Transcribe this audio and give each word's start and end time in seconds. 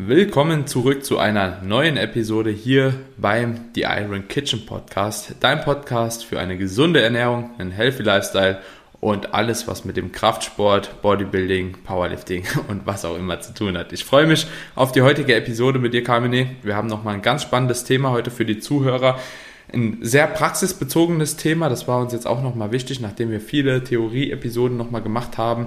Willkommen 0.00 0.68
zurück 0.68 1.04
zu 1.04 1.18
einer 1.18 1.60
neuen 1.60 1.96
Episode 1.96 2.50
hier 2.50 2.94
beim 3.16 3.62
The 3.74 3.80
Iron 3.80 4.28
Kitchen 4.28 4.64
Podcast, 4.64 5.34
dein 5.40 5.60
Podcast 5.62 6.24
für 6.24 6.38
eine 6.38 6.56
gesunde 6.56 7.02
Ernährung, 7.02 7.50
einen 7.58 7.72
healthy 7.72 8.04
Lifestyle 8.04 8.60
und 9.00 9.34
alles, 9.34 9.66
was 9.66 9.84
mit 9.84 9.96
dem 9.96 10.12
Kraftsport, 10.12 11.02
Bodybuilding, 11.02 11.78
Powerlifting 11.82 12.44
und 12.68 12.86
was 12.86 13.04
auch 13.04 13.18
immer 13.18 13.40
zu 13.40 13.52
tun 13.54 13.76
hat. 13.76 13.92
Ich 13.92 14.04
freue 14.04 14.28
mich 14.28 14.46
auf 14.76 14.92
die 14.92 15.02
heutige 15.02 15.34
Episode 15.34 15.80
mit 15.80 15.94
dir, 15.94 16.04
Carmine. 16.04 16.50
Wir 16.62 16.76
haben 16.76 16.86
nochmal 16.86 17.14
ein 17.14 17.22
ganz 17.22 17.42
spannendes 17.42 17.82
Thema 17.82 18.12
heute 18.12 18.30
für 18.30 18.44
die 18.44 18.60
Zuhörer 18.60 19.18
ein 19.72 19.98
sehr 20.00 20.26
praxisbezogenes 20.26 21.36
Thema. 21.36 21.68
Das 21.68 21.86
war 21.88 22.00
uns 22.00 22.12
jetzt 22.12 22.26
auch 22.26 22.42
nochmal 22.42 22.72
wichtig, 22.72 23.00
nachdem 23.00 23.30
wir 23.30 23.40
viele 23.40 23.84
Theorie-Episoden 23.84 24.76
nochmal 24.76 25.02
gemacht 25.02 25.36
haben. 25.36 25.66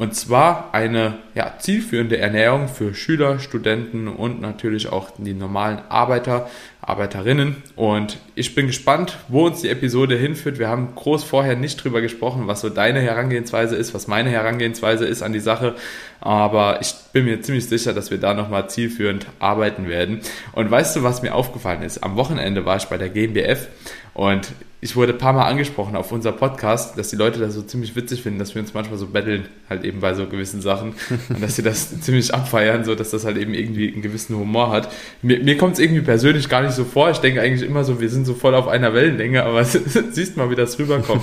Und 0.00 0.14
zwar 0.14 0.72
eine 0.72 1.18
ja, 1.34 1.56
zielführende 1.58 2.16
Ernährung 2.16 2.68
für 2.68 2.94
Schüler, 2.94 3.38
Studenten 3.38 4.08
und 4.08 4.40
natürlich 4.40 4.90
auch 4.90 5.10
die 5.18 5.34
normalen 5.34 5.82
Arbeiter, 5.90 6.48
Arbeiterinnen. 6.82 7.56
Und 7.76 8.18
ich 8.34 8.54
bin 8.54 8.66
gespannt, 8.66 9.18
wo 9.28 9.46
uns 9.46 9.60
die 9.60 9.68
Episode 9.68 10.16
hinführt. 10.16 10.58
Wir 10.58 10.68
haben 10.68 10.94
groß 10.94 11.24
vorher 11.24 11.56
nicht 11.56 11.82
drüber 11.82 12.00
gesprochen, 12.00 12.46
was 12.46 12.60
so 12.60 12.68
deine 12.68 13.00
Herangehensweise 13.00 13.76
ist, 13.76 13.94
was 13.94 14.08
meine 14.08 14.30
Herangehensweise 14.30 15.06
ist 15.06 15.22
an 15.22 15.32
die 15.32 15.40
Sache. 15.40 15.74
Aber 16.20 16.80
ich 16.80 16.94
bin 17.12 17.24
mir 17.24 17.40
ziemlich 17.42 17.66
sicher, 17.68 17.92
dass 17.92 18.10
wir 18.10 18.18
da 18.18 18.34
nochmal 18.34 18.70
zielführend 18.70 19.26
arbeiten 19.38 19.88
werden. 19.88 20.20
Und 20.52 20.70
weißt 20.70 20.96
du, 20.96 21.02
was 21.02 21.22
mir 21.22 21.34
aufgefallen 21.34 21.82
ist? 21.82 22.02
Am 22.02 22.16
Wochenende 22.16 22.64
war 22.64 22.76
ich 22.76 22.86
bei 22.86 22.98
der 22.98 23.08
GmbF 23.08 23.68
und 24.14 24.52
ich 24.82 24.96
wurde 24.96 25.12
ein 25.12 25.18
paar 25.18 25.34
Mal 25.34 25.46
angesprochen 25.46 25.94
auf 25.94 26.10
unser 26.10 26.32
Podcast, 26.32 26.96
dass 26.96 27.10
die 27.10 27.16
Leute 27.16 27.38
das 27.38 27.54
so 27.54 27.60
ziemlich 27.60 27.94
witzig 27.96 28.22
finden, 28.22 28.38
dass 28.38 28.54
wir 28.54 28.62
uns 28.62 28.72
manchmal 28.72 28.98
so 28.98 29.08
betteln, 29.08 29.46
halt 29.68 29.84
eben 29.84 30.00
bei 30.00 30.14
so 30.14 30.26
gewissen 30.26 30.62
Sachen 30.62 30.94
und 31.28 31.42
dass 31.42 31.56
sie 31.56 31.62
das 31.62 32.00
ziemlich 32.00 32.32
abfeiern, 32.32 32.84
so 32.84 32.94
dass 32.94 33.10
das 33.10 33.26
halt 33.26 33.36
eben 33.36 33.52
irgendwie 33.52 33.92
einen 33.92 34.00
gewissen 34.00 34.36
Humor 34.36 34.70
hat. 34.70 34.90
Mir, 35.20 35.42
mir 35.42 35.58
kommt 35.58 35.74
es 35.74 35.80
irgendwie 35.80 36.00
persönlich 36.00 36.48
gar 36.48 36.62
nicht 36.62 36.69
so 36.76 36.84
vor. 36.84 37.10
Ich 37.10 37.18
denke 37.18 37.40
eigentlich 37.40 37.68
immer 37.68 37.84
so, 37.84 38.00
wir 38.00 38.08
sind 38.08 38.26
so 38.26 38.34
voll 38.34 38.54
auf 38.54 38.68
einer 38.68 38.94
Wellenlänge, 38.94 39.44
aber 39.44 39.64
siehst 39.64 40.36
mal, 40.36 40.50
wie 40.50 40.54
das 40.54 40.78
rüberkommt. 40.78 41.22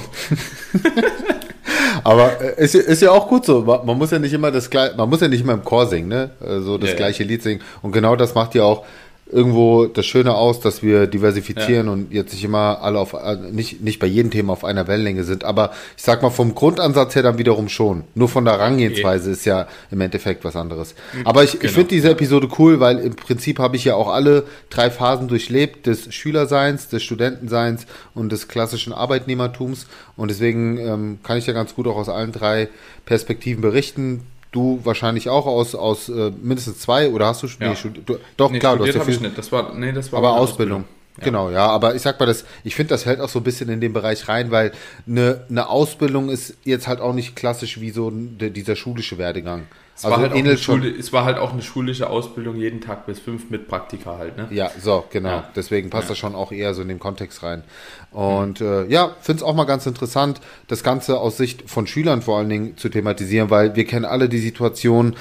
aber 2.03 2.41
äh, 2.41 2.63
ist, 2.63 2.75
ist 2.75 3.01
ja 3.01 3.11
auch 3.11 3.27
gut 3.27 3.45
so. 3.45 3.61
Man 3.61 3.97
muss 3.97 4.11
ja 4.11 4.19
nicht 4.19 4.33
immer 4.33 4.51
das 4.51 4.69
gleiche, 4.69 4.95
man 4.95 5.09
muss 5.09 5.21
ja 5.21 5.27
nicht 5.27 5.41
immer 5.41 5.53
im 5.53 5.63
Chor 5.63 5.87
singen, 5.87 6.09
ne? 6.09 6.31
So 6.39 6.47
also 6.47 6.77
das 6.77 6.91
ja, 6.91 6.95
gleiche 6.95 7.23
ja. 7.23 7.29
Lied 7.29 7.43
singen. 7.43 7.61
Und 7.81 7.91
genau 7.91 8.15
das 8.15 8.35
macht 8.35 8.55
ja 8.55 8.63
auch 8.63 8.85
irgendwo 9.31 9.87
das 9.87 10.05
Schöne 10.05 10.35
aus, 10.35 10.61
dass 10.61 10.81
wir 10.81 11.07
diversifizieren 11.07 11.87
ja. 11.87 11.93
und 11.93 12.13
jetzt 12.13 12.33
nicht 12.33 12.43
immer 12.43 12.81
alle 12.81 12.99
auf, 12.99 13.13
äh, 13.13 13.35
nicht, 13.51 13.81
nicht 13.81 13.99
bei 13.99 14.07
jedem 14.07 14.31
Thema 14.31 14.53
auf 14.53 14.63
einer 14.63 14.87
Wellenlänge 14.87 15.23
sind. 15.23 15.43
Aber 15.43 15.71
ich 15.97 16.03
sag 16.03 16.21
mal, 16.21 16.29
vom 16.29 16.55
Grundansatz 16.55 17.15
her 17.15 17.23
dann 17.23 17.37
wiederum 17.37 17.67
schon. 17.67 18.03
Nur 18.15 18.29
von 18.29 18.45
der 18.45 18.53
Herangehensweise 18.53 19.31
ist 19.31 19.45
ja 19.45 19.67
im 19.91 19.99
Endeffekt 20.01 20.45
was 20.45 20.55
anderes. 20.55 20.95
Mhm. 21.13 21.27
Aber 21.27 21.43
ich, 21.43 21.53
genau. 21.53 21.65
ich 21.65 21.71
finde 21.71 21.89
diese 21.89 22.09
Episode 22.09 22.47
cool, 22.57 22.79
weil 22.79 22.99
im 22.99 23.15
Prinzip 23.15 23.59
habe 23.59 23.75
ich 23.75 23.85
ja 23.85 23.95
auch 23.95 24.09
alle 24.09 24.45
drei 24.69 24.89
Phasen 24.89 25.27
durchlebt, 25.27 25.87
des 25.87 26.13
Schülerseins, 26.13 26.87
des 26.87 27.03
Studentenseins 27.03 27.85
und 28.13 28.31
des 28.31 28.47
klassischen 28.47 28.93
Arbeitnehmertums. 28.93 29.87
Und 30.15 30.29
deswegen 30.29 30.77
ähm, 30.77 31.19
kann 31.23 31.37
ich 31.37 31.47
ja 31.47 31.53
ganz 31.53 31.75
gut 31.75 31.87
auch 31.87 31.97
aus 31.97 32.09
allen 32.09 32.31
drei 32.31 32.69
Perspektiven 33.05 33.61
berichten 33.61 34.21
Du 34.51 34.79
wahrscheinlich 34.83 35.29
auch 35.29 35.45
aus, 35.45 35.75
aus 35.75 36.09
äh, 36.09 36.31
mindestens 36.41 36.79
zwei 36.79 37.09
oder 37.09 37.27
hast 37.27 37.43
du 37.43 37.47
schon? 37.47 37.61
Ja. 37.61 37.73
Nee, 37.73 38.01
du, 38.05 38.17
doch, 38.37 38.49
nee, 38.49 38.59
klar, 38.59 38.77
du 38.77 38.85
hast 38.85 38.95
ja 38.95 39.03
viel. 39.03 39.15
Ich 39.15 39.21
nicht. 39.21 39.37
Das 39.37 39.51
war, 39.51 39.73
nee, 39.73 39.91
das 39.91 40.11
war 40.11 40.19
aber 40.19 40.31
Ausbildung. 40.31 40.81
Ausbildung. 40.81 40.97
Ja. 41.17 41.23
Genau, 41.23 41.49
ja, 41.49 41.65
aber 41.67 41.95
ich 41.95 42.03
sag 42.03 42.19
mal, 42.19 42.27
das, 42.27 42.45
ich 42.63 42.75
finde, 42.75 42.89
das 42.89 43.05
hält 43.05 43.19
auch 43.19 43.29
so 43.29 43.39
ein 43.39 43.43
bisschen 43.43 43.69
in 43.69 43.81
den 43.81 43.91
Bereich 43.91 44.27
rein, 44.27 44.51
weil 44.51 44.71
eine, 45.07 45.45
eine 45.49 45.67
Ausbildung 45.67 46.29
ist 46.29 46.55
jetzt 46.63 46.87
halt 46.87 47.01
auch 47.01 47.13
nicht 47.13 47.35
klassisch 47.35 47.81
wie 47.81 47.89
so 47.89 48.11
dieser 48.11 48.75
schulische 48.75 49.17
Werdegang. 49.17 49.63
Es, 49.97 50.05
also 50.05 50.15
war 50.15 50.29
halt 50.29 50.35
ähnelt 50.35 50.59
Schule, 50.59 50.89
es 50.89 51.11
war 51.11 51.25
halt 51.25 51.39
auch 51.39 51.53
eine 51.53 51.63
schulische 51.63 52.07
Ausbildung 52.07 52.55
jeden 52.55 52.81
Tag 52.81 53.07
bis 53.07 53.19
fünf 53.19 53.49
mit 53.49 53.67
Praktika 53.67 54.19
halt, 54.19 54.37
ne? 54.37 54.47
Ja, 54.51 54.69
so, 54.79 55.05
genau. 55.09 55.29
Ja. 55.29 55.49
Deswegen 55.55 55.89
passt 55.89 56.03
ja. 56.03 56.09
das 56.09 56.19
schon 56.19 56.35
auch 56.35 56.51
eher 56.51 56.75
so 56.75 56.83
in 56.83 56.87
den 56.87 56.99
Kontext 56.99 57.41
rein. 57.41 57.63
Und 58.11 58.61
mhm. 58.61 58.67
äh, 58.67 58.85
ja, 58.85 59.15
finde 59.19 59.41
es 59.41 59.43
auch 59.43 59.55
mal 59.55 59.63
ganz 59.63 59.87
interessant, 59.87 60.39
das 60.67 60.83
Ganze 60.83 61.19
aus 61.19 61.37
Sicht 61.37 61.67
von 61.67 61.87
Schülern 61.87 62.21
vor 62.21 62.37
allen 62.37 62.49
Dingen 62.49 62.77
zu 62.77 62.89
thematisieren, 62.89 63.49
weil 63.49 63.75
wir 63.75 63.85
kennen 63.85 64.05
alle 64.05 64.29
die 64.29 64.37
Situation, 64.37 65.15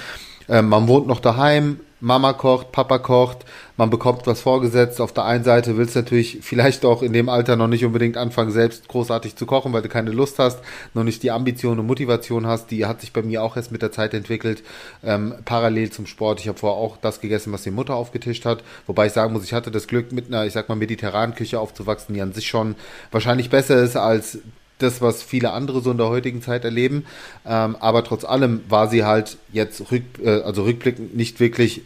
äh, 0.46 0.60
man 0.60 0.88
wohnt 0.88 1.06
noch 1.06 1.20
daheim, 1.20 1.80
Mama 2.00 2.34
kocht, 2.34 2.72
Papa 2.72 2.98
kocht, 2.98 3.46
man 3.78 3.88
bekommt 3.88 4.26
was 4.26 4.42
vorgesetzt. 4.42 5.00
Auf 5.00 5.12
der 5.12 5.24
einen 5.24 5.44
Seite 5.44 5.78
willst 5.78 5.94
du 5.94 6.00
natürlich 6.00 6.38
vielleicht 6.42 6.84
auch 6.84 7.02
in 7.02 7.14
dem 7.14 7.30
Alter 7.30 7.56
noch 7.56 7.68
nicht 7.68 7.86
unbedingt 7.86 8.18
anfangen, 8.18 8.50
selbst 8.50 8.86
großartig 8.88 9.36
zu 9.36 9.46
kochen, 9.46 9.72
weil 9.72 9.80
du 9.80 9.88
keine 9.88 10.10
Lust 10.10 10.38
hast, 10.38 10.60
noch 10.92 11.04
nicht 11.04 11.22
die 11.22 11.30
Ambition 11.30 11.78
und 11.78 11.86
Motivation 11.86 12.46
hast. 12.46 12.70
Die 12.70 12.84
hat 12.84 13.00
sich 13.00 13.14
bei 13.14 13.22
mir 13.22 13.42
auch 13.42 13.56
erst 13.56 13.72
mit 13.72 13.80
der 13.80 13.92
Zeit 13.92 14.12
entwickelt, 14.12 14.62
ähm, 15.02 15.34
parallel 15.46 15.90
zum 15.90 16.06
Sport. 16.06 16.40
Ich 16.40 16.48
habe 16.48 16.58
vorher 16.58 16.78
auch 16.78 16.98
das 16.98 17.20
gegessen, 17.20 17.52
was 17.52 17.62
die 17.62 17.70
Mutter 17.70 17.94
aufgetischt 17.94 18.44
hat. 18.44 18.62
Wobei 18.86 19.06
ich 19.06 19.12
sagen 19.12 19.32
muss, 19.32 19.44
ich 19.44 19.54
hatte 19.54 19.70
das 19.70 19.86
Glück, 19.86 20.12
mit 20.12 20.26
einer, 20.28 20.44
ich 20.44 20.52
sag 20.52 20.68
mal, 20.68 20.74
mediterranen 20.74 21.34
Küche 21.34 21.58
aufzuwachsen, 21.58 22.14
die 22.14 22.20
an 22.20 22.34
sich 22.34 22.46
schon 22.46 22.74
wahrscheinlich 23.10 23.48
besser 23.48 23.82
ist 23.82 23.96
als 23.96 24.38
das, 24.78 25.00
was 25.00 25.22
viele 25.22 25.52
andere 25.52 25.80
so 25.80 25.90
in 25.90 25.98
der 25.98 26.08
heutigen 26.08 26.42
Zeit 26.42 26.64
erleben. 26.64 27.06
Ähm, 27.46 27.76
aber 27.80 28.04
trotz 28.04 28.24
allem 28.24 28.62
war 28.68 28.88
sie 28.88 29.04
halt 29.04 29.38
jetzt 29.52 29.90
rück, 29.90 30.02
äh, 30.22 30.42
also 30.42 30.64
rückblickend 30.64 31.16
nicht 31.16 31.40
wirklich 31.40 31.82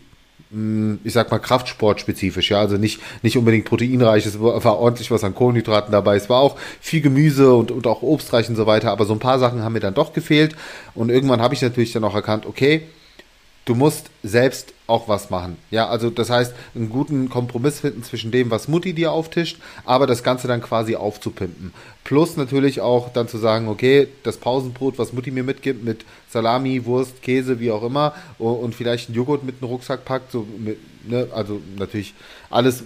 mm, 0.51 0.97
ich 1.05 1.13
sag 1.13 1.31
mal, 1.31 1.39
kraftsportspezifisch, 1.39 2.51
ja, 2.51 2.61
also 2.61 2.77
nicht, 2.77 3.01
nicht 3.23 3.37
unbedingt 3.37 3.67
proteinreich, 3.67 4.27
es 4.27 4.41
war 4.41 4.79
ordentlich 4.79 5.11
was 5.11 5.25
an 5.25 5.35
Kohlenhydraten 5.35 5.93
dabei, 5.93 6.17
es 6.17 6.29
war 6.29 6.41
auch 6.41 6.57
viel 6.81 7.01
Gemüse 7.01 7.55
und, 7.55 7.71
und 7.71 7.87
auch 7.87 8.03
obstreich 8.03 8.49
und 8.49 8.57
so 8.57 8.67
weiter, 8.67 8.91
aber 8.91 9.05
so 9.05 9.13
ein 9.13 9.21
paar 9.21 9.39
Sachen 9.39 9.63
haben 9.63 9.73
mir 9.73 9.81
dann 9.81 9.95
doch 9.95 10.13
gefehlt 10.13 10.57
und 10.95 11.11
irgendwann 11.11 11.41
habe 11.41 11.55
ich 11.55 11.63
natürlich 11.63 11.93
dann 11.93 12.05
auch 12.05 12.15
erkannt, 12.15 12.47
okay, 12.47 12.83
du 13.65 13.77
musst 13.77 14.11
selbst 14.25 14.75
auch 14.89 15.07
was 15.09 15.31
machen. 15.31 15.57
Ja, 15.71 15.89
also 15.89 16.11
das 16.11 16.29
heißt, 16.29 16.53
einen 16.75 16.91
guten 16.91 17.29
Kompromiss 17.29 17.81
finden 17.81 18.03
zwischen 18.03 18.33
dem, 18.33 18.51
was 18.51 18.67
Mutti 18.67 18.93
dir 18.93 19.13
auftischt, 19.13 19.59
aber 19.85 20.07
das 20.07 20.23
Ganze 20.23 20.49
dann 20.49 20.61
quasi 20.61 20.97
aufzupimpen. 20.97 21.73
Plus 22.05 22.37
natürlich 22.37 22.81
auch 22.81 23.13
dann 23.13 23.29
zu 23.29 23.39
sagen, 23.39 23.69
okay, 23.69 24.09
das 24.23 24.39
Pausenbrot, 24.39 24.99
was 24.99 25.13
Mutti 25.13 25.31
mir 25.31 25.45
mitgibt, 25.45 25.85
mit 25.85 26.05
Salami, 26.29 26.85
Wurst, 26.85 27.23
Käse, 27.23 27.61
wie 27.61 27.71
auch 27.71 27.83
immer, 27.83 28.15
und 28.39 28.75
vielleicht 28.75 29.09
einen 29.09 29.17
Joghurt 29.17 29.45
mit 29.45 29.57
einem 29.61 29.71
Rucksack 29.71 30.05
packt, 30.05 30.33
so 30.33 30.47
mit, 30.59 30.79
ne, 31.09 31.29
also 31.33 31.61
natürlich 31.77 32.15
alles, 32.49 32.85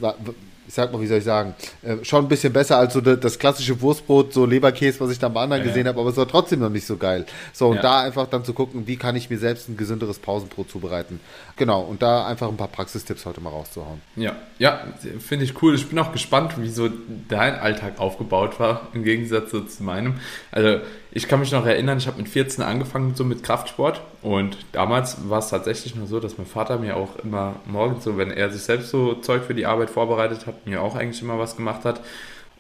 ich 0.67 0.75
sag 0.75 0.93
mal, 0.93 1.01
wie 1.01 1.07
soll 1.07 1.19
ich 1.19 1.25
sagen, 1.25 1.55
äh, 1.83 1.97
schon 2.03 2.25
ein 2.25 2.29
bisschen 2.29 2.53
besser 2.53 2.79
als 2.79 2.95
so 2.95 3.01
das 3.01 3.39
klassische 3.39 3.81
Wurstbrot, 3.81 4.33
so 4.33 4.47
Leberkäse, 4.47 4.99
was 5.01 5.11
ich 5.11 5.19
da 5.19 5.29
bei 5.29 5.43
anderen 5.43 5.63
ja, 5.63 5.69
gesehen 5.69 5.85
ja. 5.85 5.91
habe, 5.91 6.01
aber 6.01 6.11
es 6.11 6.17
war 6.17 6.27
trotzdem 6.27 6.61
noch 6.61 6.71
nicht 6.71 6.87
so 6.87 6.97
geil. 6.97 7.27
So, 7.53 7.69
und 7.69 7.77
ja. 7.77 7.83
da 7.83 8.03
einfach 8.03 8.27
dann 8.29 8.45
zu 8.45 8.55
gucken, 8.55 8.87
wie 8.87 8.97
kann 8.97 9.15
ich 9.15 9.29
mir 9.29 9.39
selbst 9.39 9.69
ein 9.69 9.77
gesünderes 9.77 10.19
Pausenbrot 10.19 10.71
zubereiten. 10.71 11.21
Genau, 11.57 11.83
und 11.83 12.03
da 12.03 12.27
einfach 12.27 12.49
ein 12.49 12.57
paar 12.57 12.69
Praxistipps 12.69 13.27
heute 13.27 13.41
mal 13.41 13.51
rauszuhauen. 13.51 14.01
Ja, 14.17 14.37
ja, 14.59 14.81
finde 15.21 15.45
ich 15.45 15.63
cool. 15.63 15.75
Ich 15.75 15.87
bin 15.89 15.99
auch 15.99 16.13
gespannt, 16.13 16.55
wie 16.59 16.71
so 16.71 16.89
dein 17.29 17.55
Alltag 17.55 17.99
aufgebaut 17.99 18.59
war, 18.59 18.89
im 18.95 19.05
Gegensatz 19.05 19.14
so 19.27 19.61
zu 19.61 19.83
meinem. 19.83 20.15
Also, 20.51 20.81
ich 21.13 21.29
kann 21.29 21.41
mich 21.41 21.53
noch 21.53 21.65
erinnern, 21.65 21.99
ich 21.99 22.07
habe 22.07 22.19
mit 22.19 22.29
14 22.29 22.65
angefangen 22.65 23.15
so 23.15 23.25
mit 23.25 23.43
Kraftsport 23.43 24.01
und 24.23 24.57
damals 24.73 25.29
war 25.29 25.39
es 25.39 25.49
tatsächlich 25.49 25.95
nur 25.95 26.07
so, 26.07 26.21
dass 26.21 26.39
mein 26.39 26.47
Vater 26.47 26.79
mir 26.79 26.97
auch 26.97 27.17
immer 27.23 27.57
morgens 27.67 28.05
so, 28.05 28.17
wenn 28.17 28.31
er 28.31 28.51
sich 28.51 28.63
selbst 28.63 28.91
so 28.91 29.15
Zeug 29.15 29.45
für 29.45 29.55
die 29.55 29.67
Arbeit 29.67 29.91
vorbereitet 29.91 30.47
hat, 30.47 30.67
mir 30.67 30.83
auch 30.83 30.97
eigentlich 30.97 31.23
immer 31.23 31.39
was 31.39 31.57
gemacht 31.57 31.85
hat. 31.85 32.01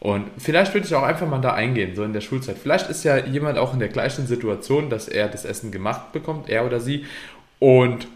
Und 0.00 0.26
vielleicht 0.36 0.74
würde 0.74 0.86
ich 0.86 0.94
auch 0.94 1.02
einfach 1.02 1.26
mal 1.26 1.40
da 1.40 1.54
eingehen, 1.54 1.96
so 1.96 2.04
in 2.04 2.12
der 2.12 2.20
Schulzeit. 2.20 2.58
Vielleicht 2.58 2.90
ist 2.90 3.04
ja 3.04 3.16
jemand 3.16 3.56
auch 3.56 3.72
in 3.72 3.78
der 3.78 3.88
gleichen 3.88 4.26
Situation, 4.26 4.90
dass 4.90 5.08
er 5.08 5.28
das 5.28 5.46
Essen 5.46 5.72
gemacht 5.72 6.12
bekommt, 6.12 6.50
er 6.50 6.66
oder 6.66 6.78
sie. 6.78 7.06
Und 7.58 8.06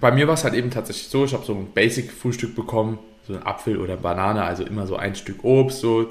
bei 0.00 0.12
mir 0.12 0.28
war 0.28 0.34
es 0.34 0.44
halt 0.44 0.54
eben 0.54 0.70
tatsächlich 0.70 1.08
so, 1.08 1.24
ich 1.24 1.32
habe 1.32 1.44
so 1.44 1.54
ein 1.54 1.72
Basic-Frühstück 1.74 2.54
bekommen, 2.54 2.98
so 3.26 3.34
ein 3.34 3.44
Apfel 3.44 3.78
oder 3.78 3.96
Banane, 3.96 4.44
also 4.44 4.62
immer 4.62 4.86
so 4.86 4.96
ein 4.96 5.16
Stück 5.16 5.42
Obst, 5.44 5.80
so 5.80 6.10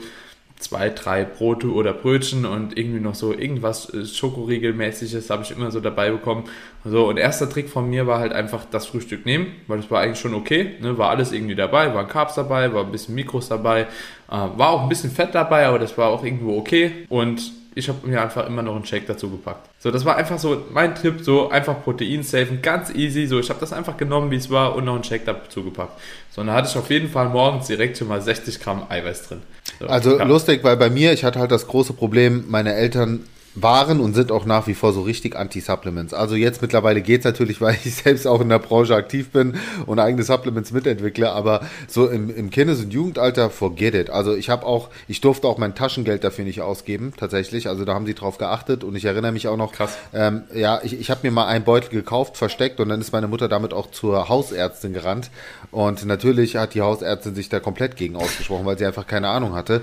zwei, 0.60 0.90
drei 0.90 1.26
Brote 1.26 1.72
oder 1.72 1.94
Brötchen 1.94 2.46
und 2.46 2.78
irgendwie 2.78 3.00
noch 3.00 3.16
so 3.16 3.34
irgendwas 3.34 3.94
äh, 3.94 4.06
Schokoriegelmäßiges 4.06 5.30
habe 5.30 5.44
ich 5.44 5.52
immer 5.52 5.72
so 5.72 5.80
dabei 5.80 6.12
bekommen. 6.12 6.46
So, 6.84 7.08
und 7.08 7.18
erster 7.18 7.50
Trick 7.50 7.70
von 7.70 7.90
mir 7.90 8.08
war 8.08 8.20
halt 8.20 8.32
einfach 8.32 8.66
das 8.70 8.86
Frühstück 8.86 9.26
nehmen, 9.26 9.48
weil 9.68 9.78
das 9.78 9.92
war 9.92 10.02
eigentlich 10.02 10.20
schon 10.20 10.34
okay, 10.34 10.72
ne? 10.82 10.98
war 10.98 11.10
alles 11.10 11.32
irgendwie 11.32 11.56
dabei, 11.56 11.94
waren 11.94 12.08
Carbs 12.08 12.36
dabei, 12.36 12.74
war 12.74 12.86
ein 12.86 12.92
bisschen 12.92 13.16
Mikros 13.16 13.50
dabei, 13.50 13.82
äh, 13.82 13.88
war 14.32 14.70
auch 14.70 14.84
ein 14.84 14.90
bisschen 14.90 15.12
Fett 15.12 15.36
dabei, 15.36 15.68
aber 15.68 15.80
das 15.80 15.98
war 15.98 16.10
auch 16.10 16.24
irgendwo 16.24 16.58
okay 16.58 17.06
und 17.10 17.52
ich 17.78 17.90
habe 17.90 18.08
mir 18.08 18.22
einfach 18.22 18.48
immer 18.48 18.62
noch 18.62 18.76
einen 18.76 18.86
Shake 18.86 19.06
dazu 19.06 19.30
gepackt. 19.30 19.70
So, 19.80 19.92
das 19.92 20.06
war 20.06 20.16
einfach 20.16 20.40
so 20.40 20.66
mein 20.72 20.96
Tipp, 20.96 21.20
so 21.22 21.50
einfach 21.50 21.84
Protein 21.84 22.24
safen, 22.24 22.62
ganz 22.62 22.90
easy. 22.96 23.28
So, 23.28 23.38
ich 23.38 23.50
habe 23.50 23.60
das 23.60 23.74
einfach 23.74 23.98
genommen, 23.98 24.32
wie 24.32 24.38
es 24.38 24.50
war 24.50 24.76
und 24.76 24.86
noch 24.86 24.96
einen 24.96 25.04
Shake 25.04 25.26
dazu 25.26 25.62
gepackt. 25.62 26.00
So, 26.32 26.40
und 26.40 26.48
dann 26.48 26.56
hatte 26.56 26.70
ich 26.70 26.78
auf 26.78 26.90
jeden 26.90 27.10
Fall 27.10 27.28
morgens 27.28 27.68
direkt 27.68 27.98
schon 27.98 28.08
mal 28.08 28.22
60 28.22 28.62
Gramm 28.62 28.86
Eiweiß 28.88 29.28
drin. 29.28 29.42
So, 29.80 29.88
also 29.88 30.18
ja. 30.18 30.24
lustig, 30.24 30.64
weil 30.64 30.78
bei 30.78 30.90
mir, 30.90 31.14
ich 31.14 31.24
hatte 31.24 31.40
halt 31.40 31.52
das 31.52 31.68
große 31.68 31.94
Problem, 31.94 32.46
meine 32.48 32.74
Eltern 32.74 33.22
waren 33.56 34.00
und 34.02 34.14
sind 34.14 34.32
auch 34.32 34.46
nach 34.46 34.68
wie 34.68 34.74
vor 34.74 34.94
so 34.94 35.02
richtig 35.02 35.36
Anti-Supplements. 35.36 36.14
Also 36.14 36.36
jetzt 36.36 36.62
mittlerweile 36.62 37.02
geht's 37.02 37.26
natürlich, 37.26 37.62
weil 37.62 37.78
ich 37.84 37.96
selbst 37.96 38.28
auch 38.28 38.42
in 38.42 38.50
der 38.50 38.60
Branche 38.60 38.96
aktiv 38.96 39.30
bin 39.30 39.56
und 39.86 40.00
eigene 40.00 40.24
Supplements 40.24 40.72
mitentwickle, 40.72 41.32
aber 41.32 41.62
so 41.88 42.08
im, 42.08 42.30
im 42.30 42.50
Kindes- 42.50 42.82
und 42.82 42.92
Jugendalter, 42.92 43.50
forget 43.50 43.96
it. 43.96 44.10
Also 44.10 44.36
ich 44.36 44.50
habe 44.50 44.66
auch, 44.66 44.90
ich 45.08 45.22
durfte 45.22 45.48
auch 45.48 45.58
mein 45.58 45.74
Taschengeld 45.76 46.24
dafür 46.24 46.46
nicht 46.46 46.62
ausgeben, 46.62 47.14
tatsächlich. 47.18 47.68
Also 47.70 47.86
da 47.86 47.94
haben 47.94 48.06
sie 48.06 48.14
drauf 48.14 48.38
geachtet 48.38 48.84
und 48.84 48.96
ich 48.96 49.06
erinnere 49.06 49.32
mich 49.32 49.48
auch 49.48 49.58
noch, 49.58 49.72
Krass. 49.72 49.98
Ähm, 50.14 50.44
ja, 50.54 50.82
ich, 50.84 51.00
ich 51.00 51.10
habe 51.10 51.22
mir 51.24 51.32
mal 51.32 51.48
einen 51.48 51.64
Beutel 51.64 51.90
gekauft, 51.90 52.38
versteckt 52.38 52.80
und 52.80 52.90
dann 52.90 53.02
ist 53.02 53.14
meine 53.14 53.28
Mutter 53.28 53.48
damit 53.48 53.74
auch 53.74 53.92
zur 53.92 54.30
Hausärztin 54.30 54.94
gerannt 54.94 55.30
und 55.72 56.06
natürlich 56.06 56.58
hat 56.58 56.74
die 56.74 56.82
Hausärztin 56.82 57.36
sich 57.36 57.50
da 57.50 57.60
komplett 57.60 57.96
gegen 57.96 58.16
ausgesprochen, 58.16 58.66
weil 58.66 58.78
sie 58.78 58.86
einfach 58.86 59.08
keine 59.08 59.30
Ahnung 59.30 59.56
hatte. 59.56 59.82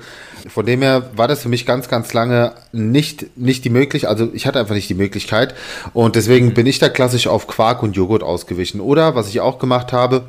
Von 0.49 0.67
dem 0.67 0.83
her 0.83 1.11
war 1.15 1.29
das 1.29 1.43
für 1.43 1.49
mich 1.49 1.67
ganz, 1.67 1.89
ganz 1.89 2.13
lange 2.13 2.53
nicht, 2.73 3.37
nicht 3.37 3.62
die 3.63 3.71
Möglichkeit, 3.71 4.11
also 4.11 4.29
ich 4.33 4.47
hatte 4.47 4.61
einfach 4.61 4.75
nicht 4.75 4.89
die 4.89 4.95
Möglichkeit 4.95 5.55
und 5.93 6.17
deswegen 6.17 6.55
bin 6.55 6.67
ich 6.67 6.79
da 6.79 6.89
klassisch 6.89 7.27
auf 7.27 7.47
Quark 7.47 7.83
und 7.83 7.97
Joghurt 7.97 8.23
ausgewichen. 8.23 8.81
Oder 8.81 9.15
was 9.15 9.29
ich 9.29 9.41
auch 9.41 9.59
gemacht 9.59 9.93
habe, 9.93 10.25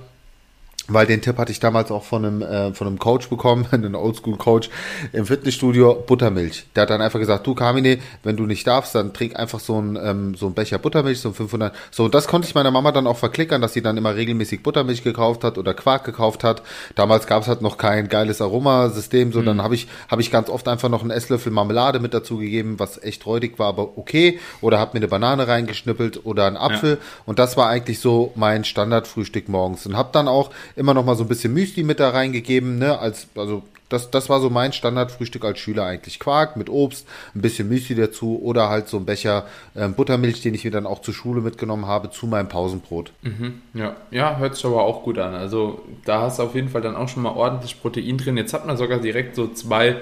weil 0.87 1.05
den 1.05 1.21
Tipp 1.21 1.37
hatte 1.37 1.51
ich 1.51 1.59
damals 1.59 1.91
auch 1.91 2.03
von 2.03 2.25
einem, 2.25 2.41
äh, 2.41 2.73
von 2.73 2.87
einem 2.87 2.99
Coach 2.99 3.29
bekommen, 3.29 3.65
einen 3.71 3.95
Oldschool-Coach 3.95 4.69
im 5.13 5.25
Fitnessstudio, 5.25 6.03
Buttermilch. 6.05 6.65
Der 6.75 6.83
hat 6.83 6.89
dann 6.89 7.01
einfach 7.01 7.19
gesagt, 7.19 7.47
du 7.47 7.55
Kamine, 7.55 7.99
wenn 8.23 8.35
du 8.35 8.45
nicht 8.45 8.67
darfst, 8.67 8.93
dann 8.95 9.13
trink 9.13 9.37
einfach 9.37 9.59
so 9.59 9.79
ein, 9.81 9.97
ähm, 10.01 10.35
so 10.35 10.47
ein 10.47 10.53
Becher 10.53 10.79
Buttermilch, 10.79 11.21
so 11.21 11.29
ein 11.29 11.35
500. 11.35 11.73
So, 11.91 12.05
und 12.05 12.13
das 12.13 12.27
konnte 12.27 12.47
ich 12.47 12.55
meiner 12.55 12.71
Mama 12.71 12.91
dann 12.91 13.07
auch 13.07 13.17
verklickern, 13.17 13.61
dass 13.61 13.73
sie 13.73 13.81
dann 13.81 13.97
immer 13.97 14.15
regelmäßig 14.15 14.61
Buttermilch 14.61 15.03
gekauft 15.03 15.43
hat 15.43 15.57
oder 15.57 15.73
Quark 15.73 16.03
gekauft 16.03 16.43
hat. 16.43 16.63
Damals 16.95 17.27
gab 17.27 17.43
es 17.43 17.47
halt 17.47 17.61
noch 17.61 17.77
kein 17.77 18.09
geiles 18.09 18.41
Aromasystem, 18.41 19.31
so 19.31 19.41
mhm. 19.41 19.45
dann 19.45 19.63
habe 19.63 19.75
ich, 19.75 19.87
habe 20.09 20.21
ich 20.21 20.31
ganz 20.31 20.49
oft 20.49 20.67
einfach 20.67 20.89
noch 20.89 21.01
einen 21.01 21.11
Esslöffel 21.11 21.51
Marmelade 21.51 21.99
mit 21.99 22.13
dazu 22.13 22.37
gegeben, 22.37 22.75
was 22.77 23.01
echt 23.01 23.25
räudig 23.25 23.57
war, 23.57 23.67
aber 23.67 23.97
okay. 23.97 24.39
Oder 24.61 24.79
habe 24.79 24.91
mir 24.93 24.99
eine 24.99 25.07
Banane 25.07 25.47
reingeschnippelt 25.47 26.25
oder 26.25 26.45
einen 26.45 26.57
Apfel. 26.57 26.91
Ja. 26.91 26.97
Und 27.25 27.39
das 27.39 27.55
war 27.55 27.69
eigentlich 27.69 27.99
so 27.99 28.31
mein 28.35 28.65
Standardfrühstück 28.65 29.47
morgens. 29.47 29.85
Und 29.85 29.95
habe 29.95 30.09
dann 30.11 30.27
auch 30.27 30.51
immer 30.75 30.93
noch 30.93 31.05
mal 31.05 31.15
so 31.15 31.23
ein 31.23 31.27
bisschen 31.27 31.53
Müsli 31.53 31.83
mit 31.83 31.99
da 31.99 32.09
reingegeben, 32.09 32.77
ne, 32.77 32.99
als, 32.99 33.27
also 33.35 33.63
das, 33.93 34.09
das 34.09 34.27
war 34.27 34.39
so 34.39 34.49
mein 34.49 34.73
Standardfrühstück 34.73 35.45
als 35.45 35.59
Schüler 35.59 35.85
eigentlich. 35.85 36.19
Quark 36.19 36.57
mit 36.57 36.69
Obst, 36.69 37.07
ein 37.35 37.41
bisschen 37.41 37.69
Müsli 37.69 37.95
dazu 37.95 38.41
oder 38.41 38.69
halt 38.69 38.87
so 38.87 38.97
ein 38.97 39.05
Becher 39.05 39.45
äh, 39.75 39.87
Buttermilch, 39.87 40.41
den 40.41 40.55
ich 40.55 40.65
mir 40.65 40.71
dann 40.71 40.87
auch 40.87 41.01
zur 41.01 41.13
Schule 41.13 41.41
mitgenommen 41.41 41.85
habe, 41.85 42.09
zu 42.09 42.25
meinem 42.25 42.49
Pausenbrot. 42.49 43.11
Mhm, 43.21 43.61
ja. 43.75 43.95
ja, 44.09 44.37
hört 44.37 44.55
sich 44.55 44.65
aber 44.65 44.83
auch 44.83 45.03
gut 45.03 45.19
an. 45.19 45.35
Also 45.35 45.83
da 46.05 46.21
hast 46.21 46.39
du 46.39 46.43
auf 46.43 46.55
jeden 46.55 46.69
Fall 46.69 46.81
dann 46.81 46.95
auch 46.95 47.07
schon 47.07 47.23
mal 47.23 47.33
ordentlich 47.33 47.79
Protein 47.81 48.17
drin. 48.17 48.35
Jetzt 48.35 48.53
hat 48.53 48.65
man 48.65 48.77
sogar 48.77 48.99
direkt 48.99 49.35
so 49.35 49.47
zwei, 49.49 49.97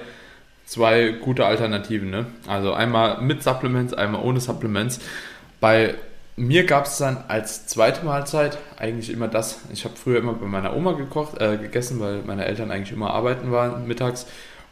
zwei 0.64 1.10
gute 1.10 1.44
Alternativen. 1.44 2.08
Ne? 2.08 2.26
Also 2.46 2.72
einmal 2.72 3.20
mit 3.20 3.42
Supplements, 3.42 3.92
einmal 3.92 4.22
ohne 4.22 4.40
Supplements. 4.40 5.00
Bei 5.60 5.96
mir 6.36 6.64
gab 6.64 6.86
es 6.86 6.98
dann 6.98 7.24
als 7.28 7.66
zweite 7.66 8.04
Mahlzeit 8.04 8.58
eigentlich 8.78 9.10
immer 9.10 9.28
das. 9.28 9.60
Ich 9.72 9.84
habe 9.84 9.96
früher 9.96 10.18
immer 10.18 10.32
bei 10.32 10.46
meiner 10.46 10.74
Oma 10.74 10.92
gekocht, 10.92 11.40
äh, 11.40 11.58
gegessen, 11.58 12.00
weil 12.00 12.22
meine 12.22 12.46
Eltern 12.46 12.70
eigentlich 12.70 12.92
immer 12.92 13.10
arbeiten 13.12 13.52
waren 13.52 13.86
mittags. 13.86 14.26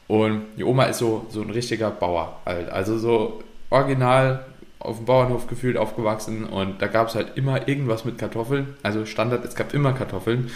Und 0.09 0.43
die 0.57 0.65
Oma 0.65 0.85
ist 0.85 0.99
so, 0.99 1.27
so 1.31 1.43
ein 1.43 1.51
richtiger 1.51 1.91
Bauer 1.91 2.41
halt. 2.47 2.71
Also 2.71 2.99
so 2.99 3.43
original 3.69 4.45
auf 4.81 4.97
dem 4.97 5.05
Bauernhof 5.05 5.47
gefühlt 5.47 5.77
aufgewachsen 5.77 6.45
und 6.47 6.81
da 6.81 6.87
gab 6.87 7.09
es 7.09 7.15
halt 7.15 7.37
immer 7.37 7.69
irgendwas 7.69 8.05
mit 8.05 8.19
Kartoffeln. 8.19 8.75
Also 8.83 9.05
Standard, 9.05 9.45
es 9.45 9.55
gab 9.55 9.75
immer 9.75 9.93
Kartoffeln. 9.93 10.51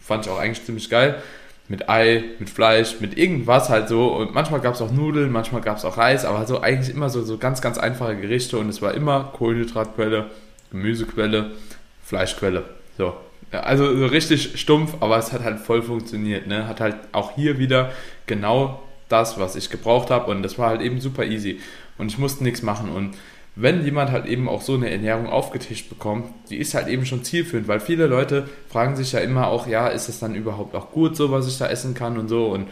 Fand 0.00 0.24
ich 0.24 0.32
auch 0.32 0.38
eigentlich 0.38 0.64
ziemlich 0.64 0.88
geil. 0.88 1.16
Mit 1.66 1.88
Ei, 1.88 2.24
mit 2.38 2.48
Fleisch, 2.50 3.00
mit 3.00 3.18
irgendwas 3.18 3.70
halt 3.70 3.88
so. 3.88 4.14
Und 4.14 4.32
manchmal 4.34 4.60
gab 4.60 4.74
es 4.74 4.82
auch 4.82 4.92
Nudeln, 4.92 5.32
manchmal 5.32 5.62
gab 5.62 5.78
es 5.78 5.84
auch 5.84 5.98
Reis, 5.98 6.24
aber 6.24 6.46
so 6.46 6.60
eigentlich 6.60 6.94
immer 6.94 7.10
so, 7.10 7.22
so 7.24 7.38
ganz, 7.38 7.60
ganz 7.60 7.78
einfache 7.78 8.16
Gerichte 8.16 8.58
und 8.58 8.68
es 8.68 8.80
war 8.80 8.94
immer 8.94 9.32
Kohlenhydratquelle 9.36 10.30
Gemüsequelle, 10.70 11.52
Fleischquelle. 12.02 12.64
So. 12.96 13.14
Also 13.50 13.96
so 13.96 14.06
richtig 14.06 14.58
stumpf, 14.60 14.96
aber 15.00 15.16
es 15.18 15.32
hat 15.32 15.44
halt 15.44 15.60
voll 15.60 15.82
funktioniert. 15.82 16.46
Ne? 16.46 16.66
Hat 16.66 16.80
halt 16.80 16.96
auch 17.12 17.34
hier 17.36 17.58
wieder 17.58 17.92
genau 18.26 18.82
das, 19.08 19.38
was 19.38 19.54
ich 19.54 19.70
gebraucht 19.70 20.10
habe 20.10 20.30
und 20.30 20.42
das 20.42 20.58
war 20.58 20.70
halt 20.70 20.80
eben 20.80 21.00
super 21.00 21.24
easy. 21.24 21.60
Und 21.98 22.10
ich 22.10 22.18
musste 22.18 22.42
nichts 22.42 22.62
machen. 22.62 22.90
Und 22.90 23.16
wenn 23.56 23.84
jemand 23.84 24.10
halt 24.10 24.26
eben 24.26 24.48
auch 24.48 24.62
so 24.62 24.74
eine 24.74 24.90
Ernährung 24.90 25.28
aufgetischt 25.28 25.88
bekommt, 25.88 26.26
die 26.50 26.56
ist 26.56 26.74
halt 26.74 26.88
eben 26.88 27.06
schon 27.06 27.22
zielführend, 27.22 27.68
weil 27.68 27.78
viele 27.78 28.06
Leute 28.06 28.48
fragen 28.68 28.96
sich 28.96 29.12
ja 29.12 29.20
immer 29.20 29.46
auch, 29.46 29.68
ja, 29.68 29.86
ist 29.88 30.08
es 30.08 30.18
dann 30.18 30.34
überhaupt 30.34 30.74
auch 30.74 30.90
gut, 30.90 31.16
so 31.16 31.30
was 31.30 31.46
ich 31.46 31.58
da 31.58 31.68
essen 31.68 31.94
kann 31.94 32.18
und 32.18 32.28
so. 32.28 32.46
Und 32.46 32.68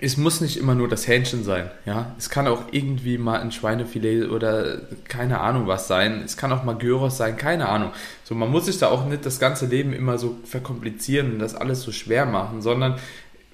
es 0.00 0.16
muss 0.16 0.40
nicht 0.40 0.56
immer 0.56 0.74
nur 0.74 0.88
das 0.88 1.08
Hähnchen 1.08 1.44
sein, 1.44 1.70
ja. 1.84 2.14
Es 2.18 2.30
kann 2.30 2.46
auch 2.46 2.64
irgendwie 2.70 3.18
mal 3.18 3.40
ein 3.40 3.52
Schweinefilet 3.52 4.28
oder 4.28 4.82
keine 5.08 5.40
Ahnung 5.40 5.66
was 5.66 5.88
sein. 5.88 6.22
Es 6.24 6.36
kann 6.36 6.52
auch 6.52 6.64
mal 6.64 6.76
Gyros 6.76 7.16
sein, 7.16 7.36
keine 7.36 7.68
Ahnung. 7.68 7.92
So, 8.24 8.34
man 8.34 8.50
muss 8.50 8.66
sich 8.66 8.78
da 8.78 8.88
auch 8.88 9.06
nicht 9.06 9.26
das 9.26 9.40
ganze 9.40 9.66
Leben 9.66 9.92
immer 9.92 10.18
so 10.18 10.36
verkomplizieren 10.44 11.32
und 11.32 11.38
das 11.40 11.54
alles 11.54 11.82
so 11.82 11.92
schwer 11.92 12.26
machen, 12.26 12.62
sondern 12.62 12.96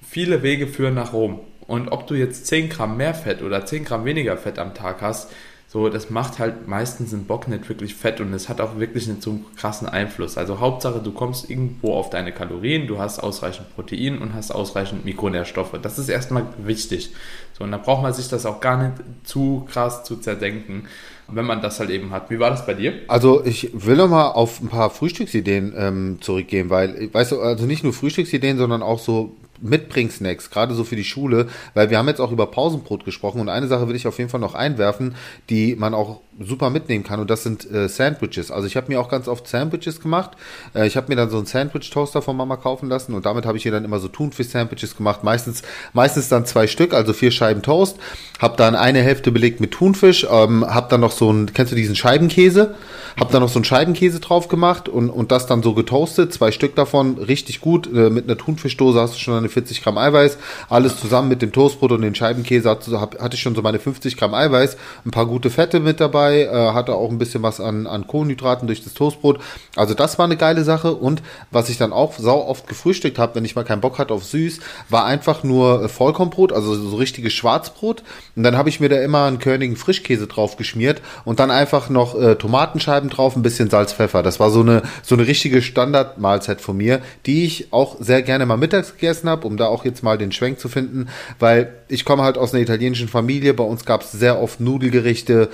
viele 0.01 0.43
Wege 0.43 0.67
führen 0.67 0.93
nach 0.93 1.13
Rom. 1.13 1.39
Und 1.67 1.89
ob 1.89 2.05
du 2.07 2.13
jetzt 2.13 2.45
10 2.47 2.69
Gramm 2.69 2.97
mehr 2.97 3.15
Fett 3.15 3.41
oder 3.41 3.65
10 3.65 3.85
Gramm 3.85 4.05
weniger 4.05 4.37
Fett 4.37 4.59
am 4.59 4.73
Tag 4.73 5.01
hast, 5.01 5.31
so, 5.67 5.89
das 5.89 6.09
macht 6.09 6.39
halt 6.39 6.67
meistens 6.67 7.13
einen 7.13 7.25
Bock 7.25 7.47
nicht 7.47 7.67
wirklich 7.67 7.95
fett 7.95 8.21
und 8.21 8.31
es 8.33 8.47
hat 8.49 8.61
auch 8.61 8.79
wirklich 8.79 9.07
nicht 9.07 9.21
so 9.21 9.31
einen 9.31 9.45
krassen 9.57 9.89
Einfluss. 9.89 10.37
Also 10.37 10.59
Hauptsache, 10.59 10.99
du 10.99 11.11
kommst 11.11 11.49
irgendwo 11.49 11.93
auf 11.93 12.09
deine 12.09 12.31
Kalorien, 12.31 12.87
du 12.87 12.99
hast 12.99 13.19
ausreichend 13.19 13.73
Protein 13.75 14.19
und 14.19 14.33
hast 14.33 14.51
ausreichend 14.51 15.05
Mikronährstoffe. 15.05 15.73
Das 15.81 15.97
ist 15.97 16.07
erstmal 16.07 16.45
wichtig. 16.59 17.11
So, 17.57 17.63
und 17.63 17.71
da 17.71 17.77
braucht 17.77 18.03
man 18.03 18.13
sich 18.13 18.29
das 18.29 18.45
auch 18.45 18.61
gar 18.61 18.81
nicht 18.81 18.93
zu 19.23 19.67
krass 19.69 20.03
zu 20.03 20.17
zerdenken, 20.17 20.87
wenn 21.27 21.45
man 21.45 21.61
das 21.61 21.79
halt 21.79 21.89
eben 21.89 22.11
hat. 22.11 22.29
Wie 22.29 22.39
war 22.39 22.51
das 22.51 22.65
bei 22.65 22.75
dir? 22.75 22.93
Also 23.07 23.43
ich 23.43 23.71
will 23.73 23.95
nochmal 23.95 24.33
auf 24.33 24.61
ein 24.61 24.69
paar 24.69 24.91
Frühstücksideen 24.91 25.73
ähm, 25.75 26.17
zurückgehen, 26.21 26.69
weil, 26.69 27.09
weißt 27.11 27.31
du, 27.31 27.41
also 27.41 27.65
nicht 27.65 27.83
nur 27.83 27.93
Frühstücksideen, 27.93 28.57
sondern 28.57 28.83
auch 28.83 28.99
so 28.99 29.35
Mitbringsnacks, 29.65 30.49
gerade 30.49 30.73
so 30.73 30.83
für 30.83 30.95
die 30.95 31.03
Schule, 31.03 31.47
weil 31.73 31.89
wir 31.89 31.97
haben 31.97 32.07
jetzt 32.07 32.21
auch 32.21 32.31
über 32.31 32.47
Pausenbrot 32.47 33.05
gesprochen 33.05 33.41
und 33.41 33.49
eine 33.49 33.67
Sache 33.67 33.87
will 33.87 33.95
ich 33.95 34.07
auf 34.07 34.17
jeden 34.17 34.29
Fall 34.29 34.39
noch 34.39 34.55
einwerfen, 34.55 35.15
die 35.49 35.75
man 35.75 35.93
auch 35.93 36.21
super 36.39 36.69
mitnehmen 36.69 37.03
kann 37.03 37.21
und 37.21 37.29
das 37.29 37.43
sind 37.43 37.69
äh, 37.71 37.87
Sandwiches. 37.87 38.51
Also 38.51 38.67
ich 38.67 38.75
habe 38.75 38.87
mir 38.89 38.99
auch 38.99 39.07
ganz 39.07 39.27
oft 39.29 39.47
Sandwiches 39.47 40.01
gemacht. 40.01 40.31
Äh, 40.73 40.85
ich 40.85 40.97
habe 40.97 41.07
mir 41.07 41.15
dann 41.15 41.29
so 41.29 41.37
einen 41.37 41.45
Sandwich-Toaster 41.45 42.21
von 42.21 42.35
Mama 42.35 42.57
kaufen 42.57 42.89
lassen 42.89 43.13
und 43.13 43.25
damit 43.25 43.45
habe 43.45 43.57
ich 43.57 43.63
mir 43.63 43.71
dann 43.71 43.85
immer 43.85 43.99
so 43.99 44.09
Thunfisch-Sandwiches 44.09 44.97
gemacht. 44.97 45.23
Meistens, 45.23 45.63
meistens 45.93 46.27
dann 46.27 46.45
zwei 46.45 46.67
Stück, 46.67 46.93
also 46.93 47.13
vier 47.13 47.31
Scheiben 47.31 47.61
Toast. 47.61 47.97
Habe 48.39 48.57
dann 48.57 48.75
eine 48.75 49.01
Hälfte 49.01 49.31
belegt 49.31 49.61
mit 49.61 49.71
Thunfisch, 49.71 50.27
ähm, 50.29 50.65
habe 50.65 50.87
dann 50.89 50.99
noch 50.99 51.13
so 51.13 51.31
ein, 51.31 51.53
kennst 51.53 51.71
du 51.71 51.75
diesen 51.75 51.95
Scheibenkäse? 51.95 52.75
Habe 53.17 53.31
dann 53.31 53.41
noch 53.41 53.49
so 53.49 53.59
einen 53.59 53.65
Scheibenkäse 53.65 54.19
drauf 54.19 54.49
gemacht 54.49 54.89
und, 54.89 55.09
und 55.09 55.31
das 55.31 55.47
dann 55.47 55.63
so 55.63 55.73
getoastet. 55.73 56.33
Zwei 56.33 56.51
Stück 56.51 56.75
davon, 56.75 57.17
richtig 57.17 57.61
gut. 57.61 57.87
Äh, 57.87 58.09
mit 58.09 58.25
einer 58.25 58.37
Thunfischdose 58.37 58.99
hast 58.99 59.15
du 59.15 59.19
schon 59.19 59.37
eine 59.37 59.47
40 59.47 59.81
Gramm 59.81 59.97
Eiweiß. 59.97 60.37
Alles 60.67 60.99
zusammen 60.99 61.29
mit 61.29 61.41
dem 61.41 61.53
Toastbrot 61.53 61.93
und 61.93 62.01
dem 62.01 62.13
Scheibenkäse 62.13 62.69
hatte, 62.69 62.99
hatte 62.99 63.35
ich 63.35 63.41
schon 63.41 63.55
so 63.55 63.61
meine 63.61 63.79
50 63.79 64.17
Gramm 64.17 64.33
Eiweiß. 64.33 64.75
Ein 65.05 65.11
paar 65.11 65.27
gute 65.27 65.49
Fette 65.49 65.79
mit 65.79 66.01
dabei 66.01 66.24
dabei, 66.25 66.41
äh, 66.43 66.73
hatte 66.73 66.95
auch 66.95 67.09
ein 67.09 67.17
bisschen 67.17 67.43
was 67.43 67.59
an, 67.59 67.87
an 67.87 68.07
Kohlenhydraten 68.07 68.67
durch 68.67 68.83
das 68.83 68.93
Toastbrot. 68.93 69.39
Also 69.75 69.93
das 69.93 70.17
war 70.17 70.25
eine 70.25 70.37
geile 70.37 70.63
Sache. 70.63 70.93
Und 70.93 71.21
was 71.51 71.69
ich 71.69 71.77
dann 71.77 71.93
auch 71.93 72.13
sau 72.17 72.47
oft 72.47 72.67
gefrühstückt 72.67 73.19
habe, 73.19 73.35
wenn 73.35 73.45
ich 73.45 73.55
mal 73.55 73.63
keinen 73.63 73.81
Bock 73.81 73.97
hatte 73.97 74.13
auf 74.13 74.23
süß, 74.23 74.59
war 74.89 75.05
einfach 75.05 75.43
nur 75.43 75.83
äh, 75.83 75.89
Vollkornbrot, 75.89 76.51
also 76.51 76.75
so 76.75 76.95
richtiges 76.97 77.33
Schwarzbrot. 77.33 78.03
Und 78.35 78.43
dann 78.43 78.57
habe 78.57 78.69
ich 78.69 78.79
mir 78.79 78.89
da 78.89 79.01
immer 79.01 79.25
einen 79.25 79.39
körnigen 79.39 79.75
Frischkäse 79.75 80.27
drauf 80.27 80.57
geschmiert 80.57 81.01
und 81.23 81.39
dann 81.39 81.51
einfach 81.51 81.89
noch 81.89 82.19
äh, 82.19 82.35
Tomatenscheiben 82.35 83.09
drauf, 83.09 83.35
ein 83.35 83.43
bisschen 83.43 83.69
Salz, 83.69 83.93
Pfeffer. 83.93 84.23
Das 84.23 84.39
war 84.39 84.49
so 84.49 84.61
eine, 84.61 84.83
so 85.03 85.15
eine 85.15 85.27
richtige 85.27 85.61
Standardmahlzeit 85.61 86.61
von 86.61 86.77
mir, 86.77 87.01
die 87.25 87.45
ich 87.45 87.71
auch 87.71 87.97
sehr 87.99 88.21
gerne 88.21 88.45
mal 88.45 88.57
mittags 88.57 88.93
gegessen 88.93 89.29
habe, 89.29 89.47
um 89.47 89.57
da 89.57 89.67
auch 89.67 89.85
jetzt 89.85 90.03
mal 90.03 90.17
den 90.17 90.31
Schwenk 90.31 90.59
zu 90.59 90.69
finden, 90.69 91.07
weil 91.39 91.73
ich 91.87 92.05
komme 92.05 92.23
halt 92.23 92.37
aus 92.37 92.53
einer 92.53 92.63
italienischen 92.63 93.07
Familie. 93.07 93.53
Bei 93.53 93.63
uns 93.63 93.85
gab 93.85 94.01
es 94.01 94.11
sehr 94.11 94.41
oft 94.41 94.59
Nudelgerichte, 94.59 95.49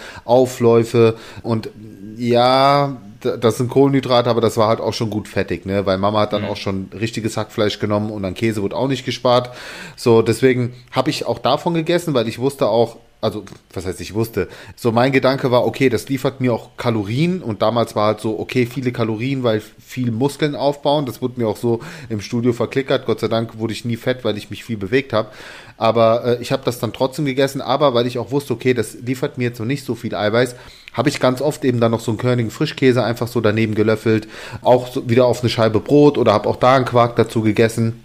Aufläufe 0.61 1.15
und 1.41 1.69
ja, 2.17 2.97
das 3.19 3.57
sind 3.57 3.69
Kohlenhydrate, 3.69 4.29
aber 4.29 4.41
das 4.41 4.57
war 4.57 4.67
halt 4.67 4.79
auch 4.79 4.93
schon 4.93 5.09
gut 5.09 5.27
fettig, 5.27 5.65
ne? 5.65 5.85
Weil 5.85 5.97
Mama 5.97 6.21
hat 6.21 6.33
dann 6.33 6.43
mhm. 6.43 6.49
auch 6.49 6.57
schon 6.57 6.89
richtiges 6.93 7.37
Hackfleisch 7.37 7.79
genommen 7.79 8.11
und 8.11 8.23
dann 8.23 8.33
Käse 8.33 8.61
wurde 8.61 8.75
auch 8.75 8.87
nicht 8.87 9.05
gespart. 9.05 9.51
So, 9.95 10.21
deswegen 10.21 10.73
habe 10.91 11.09
ich 11.09 11.25
auch 11.25 11.39
davon 11.39 11.73
gegessen, 11.73 12.13
weil 12.13 12.27
ich 12.27 12.39
wusste 12.39 12.67
auch, 12.67 12.97
also 13.21 13.43
was 13.71 13.85
heißt 13.85 14.01
ich 14.01 14.15
wusste, 14.15 14.47
so 14.75 14.91
mein 14.91 15.11
Gedanke 15.11 15.51
war, 15.51 15.65
okay, 15.65 15.89
das 15.89 16.09
liefert 16.09 16.41
mir 16.41 16.53
auch 16.53 16.75
Kalorien 16.75 17.41
und 17.41 17.61
damals 17.61 17.95
war 17.95 18.07
halt 18.07 18.19
so, 18.19 18.39
okay, 18.39 18.65
viele 18.65 18.91
Kalorien, 18.91 19.43
weil 19.43 19.61
viel 19.61 20.11
Muskeln 20.11 20.55
aufbauen, 20.55 21.05
das 21.05 21.21
wurde 21.21 21.39
mir 21.39 21.47
auch 21.47 21.57
so 21.57 21.81
im 22.09 22.19
Studio 22.19 22.51
verklickert, 22.51 23.05
Gott 23.05 23.19
sei 23.19 23.27
Dank 23.27 23.59
wurde 23.59 23.73
ich 23.73 23.85
nie 23.85 23.95
fett, 23.95 24.23
weil 24.23 24.37
ich 24.37 24.49
mich 24.49 24.63
viel 24.63 24.77
bewegt 24.77 25.13
habe, 25.13 25.29
aber 25.77 26.25
äh, 26.25 26.41
ich 26.41 26.51
habe 26.51 26.63
das 26.65 26.79
dann 26.79 26.93
trotzdem 26.93 27.25
gegessen, 27.25 27.61
aber 27.61 27.93
weil 27.93 28.07
ich 28.07 28.17
auch 28.17 28.31
wusste, 28.31 28.53
okay, 28.53 28.73
das 28.73 28.95
liefert 28.95 29.37
mir 29.37 29.45
jetzt 29.45 29.59
noch 29.59 29.67
nicht 29.67 29.85
so 29.85 29.93
viel 29.93 30.15
Eiweiß, 30.15 30.55
habe 30.93 31.09
ich 31.09 31.19
ganz 31.19 31.41
oft 31.41 31.63
eben 31.63 31.79
dann 31.79 31.91
noch 31.91 32.01
so 32.01 32.11
einen 32.11 32.17
körnigen 32.17 32.51
Frischkäse 32.51 33.03
einfach 33.03 33.27
so 33.27 33.39
daneben 33.39 33.75
gelöffelt, 33.75 34.27
auch 34.61 34.91
so 34.91 35.07
wieder 35.09 35.25
auf 35.25 35.41
eine 35.41 35.49
Scheibe 35.49 35.79
Brot 35.79 36.17
oder 36.17 36.33
habe 36.33 36.49
auch 36.49 36.57
da 36.57 36.75
einen 36.75 36.85
Quark 36.85 37.15
dazu 37.15 37.41
gegessen 37.41 38.03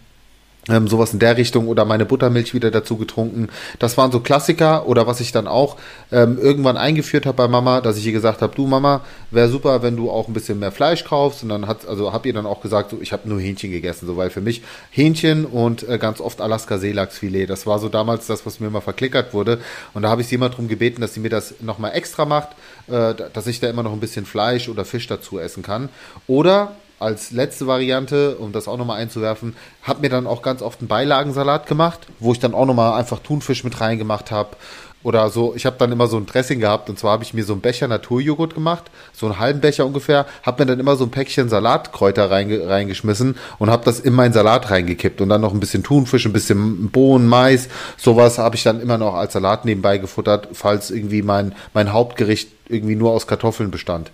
ähm, 0.68 0.88
sowas 0.88 1.12
in 1.12 1.18
der 1.18 1.36
Richtung 1.36 1.68
oder 1.68 1.84
meine 1.84 2.04
Buttermilch 2.04 2.54
wieder 2.54 2.70
dazu 2.70 2.96
getrunken. 2.96 3.48
Das 3.78 3.96
waren 3.96 4.10
so 4.10 4.20
Klassiker 4.20 4.86
oder 4.86 5.06
was 5.06 5.20
ich 5.20 5.32
dann 5.32 5.46
auch 5.46 5.76
ähm, 6.10 6.38
irgendwann 6.38 6.76
eingeführt 6.76 7.26
habe 7.26 7.36
bei 7.36 7.48
Mama, 7.48 7.80
dass 7.80 7.96
ich 7.96 8.06
ihr 8.06 8.12
gesagt 8.12 8.42
habe, 8.42 8.54
du 8.54 8.66
Mama, 8.66 9.02
wäre 9.30 9.48
super, 9.48 9.82
wenn 9.82 9.96
du 9.96 10.10
auch 10.10 10.28
ein 10.28 10.34
bisschen 10.34 10.58
mehr 10.58 10.72
Fleisch 10.72 11.04
kaufst. 11.04 11.42
Und 11.42 11.50
dann 11.50 11.66
hat, 11.66 11.86
also 11.86 12.12
habe 12.12 12.28
ihr 12.28 12.34
dann 12.34 12.46
auch 12.46 12.60
gesagt, 12.60 12.90
so, 12.90 12.98
ich 13.00 13.12
habe 13.12 13.28
nur 13.28 13.40
Hähnchen 13.40 13.70
gegessen, 13.70 14.06
so 14.06 14.16
weil 14.16 14.30
für 14.30 14.40
mich 14.40 14.62
Hähnchen 14.90 15.44
und 15.44 15.88
äh, 15.88 15.98
ganz 15.98 16.20
oft 16.20 16.40
Alaska 16.40 16.78
Seelachsfilet, 16.78 17.48
das 17.48 17.66
war 17.66 17.78
so 17.78 17.88
damals 17.88 18.26
das, 18.26 18.44
was 18.46 18.60
mir 18.60 18.66
immer 18.66 18.80
verklickert 18.80 19.34
wurde. 19.34 19.60
Und 19.94 20.02
da 20.02 20.10
habe 20.10 20.22
ich 20.22 20.28
sie 20.28 20.34
immer 20.34 20.48
darum 20.48 20.68
gebeten, 20.68 21.00
dass 21.00 21.14
sie 21.14 21.20
mir 21.20 21.30
das 21.30 21.54
nochmal 21.60 21.92
extra 21.94 22.24
macht, 22.24 22.50
äh, 22.88 23.14
dass 23.32 23.46
ich 23.46 23.60
da 23.60 23.68
immer 23.68 23.82
noch 23.82 23.92
ein 23.92 24.00
bisschen 24.00 24.26
Fleisch 24.26 24.68
oder 24.68 24.84
Fisch 24.84 25.06
dazu 25.06 25.38
essen 25.38 25.62
kann. 25.62 25.88
Oder 26.26 26.72
als 26.98 27.30
letzte 27.30 27.66
Variante, 27.66 28.36
um 28.36 28.52
das 28.52 28.68
auch 28.68 28.78
nochmal 28.78 29.00
einzuwerfen, 29.00 29.54
habe 29.82 30.00
mir 30.00 30.08
dann 30.08 30.26
auch 30.26 30.42
ganz 30.42 30.62
oft 30.62 30.80
einen 30.80 30.88
Beilagensalat 30.88 31.66
gemacht, 31.66 32.06
wo 32.20 32.32
ich 32.32 32.40
dann 32.40 32.54
auch 32.54 32.66
nochmal 32.66 32.98
einfach 32.98 33.18
Thunfisch 33.18 33.64
mit 33.64 33.80
reingemacht 33.80 34.30
habe. 34.30 34.56
Oder 35.02 35.30
so, 35.30 35.54
ich 35.54 35.66
habe 35.66 35.76
dann 35.78 35.92
immer 35.92 36.08
so 36.08 36.16
ein 36.16 36.26
Dressing 36.26 36.58
gehabt 36.58 36.90
und 36.90 36.98
zwar 36.98 37.12
habe 37.12 37.22
ich 37.22 37.32
mir 37.32 37.44
so 37.44 37.52
einen 37.52 37.62
Becher 37.62 37.86
Naturjoghurt 37.86 38.54
gemacht, 38.54 38.84
so 39.12 39.26
einen 39.26 39.38
halben 39.38 39.60
Becher 39.60 39.86
ungefähr, 39.86 40.26
habe 40.42 40.62
mir 40.62 40.66
dann 40.66 40.80
immer 40.80 40.96
so 40.96 41.04
ein 41.04 41.12
Päckchen 41.12 41.48
Salatkräuter 41.48 42.28
reinge 42.28 42.66
reingeschmissen 42.66 43.36
und 43.58 43.70
habe 43.70 43.84
das 43.84 44.00
in 44.00 44.14
meinen 44.14 44.32
Salat 44.32 44.68
reingekippt 44.68 45.20
und 45.20 45.28
dann 45.28 45.42
noch 45.42 45.54
ein 45.54 45.60
bisschen 45.60 45.84
Thunfisch, 45.84 46.26
ein 46.26 46.32
bisschen 46.32 46.90
Bohnen, 46.90 47.28
Mais, 47.28 47.68
sowas 47.96 48.38
habe 48.38 48.56
ich 48.56 48.64
dann 48.64 48.80
immer 48.80 48.98
noch 48.98 49.14
als 49.14 49.34
Salat 49.34 49.64
nebenbei 49.64 49.98
gefuttert, 49.98 50.48
falls 50.54 50.90
irgendwie 50.90 51.22
mein, 51.22 51.54
mein 51.72 51.92
Hauptgericht 51.92 52.48
irgendwie 52.68 52.96
nur 52.96 53.12
aus 53.12 53.28
Kartoffeln 53.28 53.70
bestand. 53.70 54.10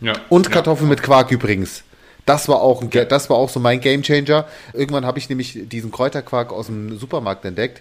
Ja. 0.00 0.14
Und 0.30 0.50
Kartoffeln 0.50 0.88
ja. 0.88 0.94
mit 0.94 1.02
Quark 1.02 1.32
übrigens. 1.32 1.82
Das 2.28 2.46
war 2.46 2.60
auch, 2.60 2.82
ein, 2.82 2.90
das 2.90 3.30
war 3.30 3.38
auch 3.38 3.48
so 3.48 3.58
mein 3.58 3.80
Gamechanger. 3.80 4.44
Irgendwann 4.74 5.06
habe 5.06 5.18
ich 5.18 5.30
nämlich 5.30 5.60
diesen 5.66 5.90
Kräuterquark 5.90 6.52
aus 6.52 6.66
dem 6.66 6.98
Supermarkt 6.98 7.46
entdeckt. 7.46 7.80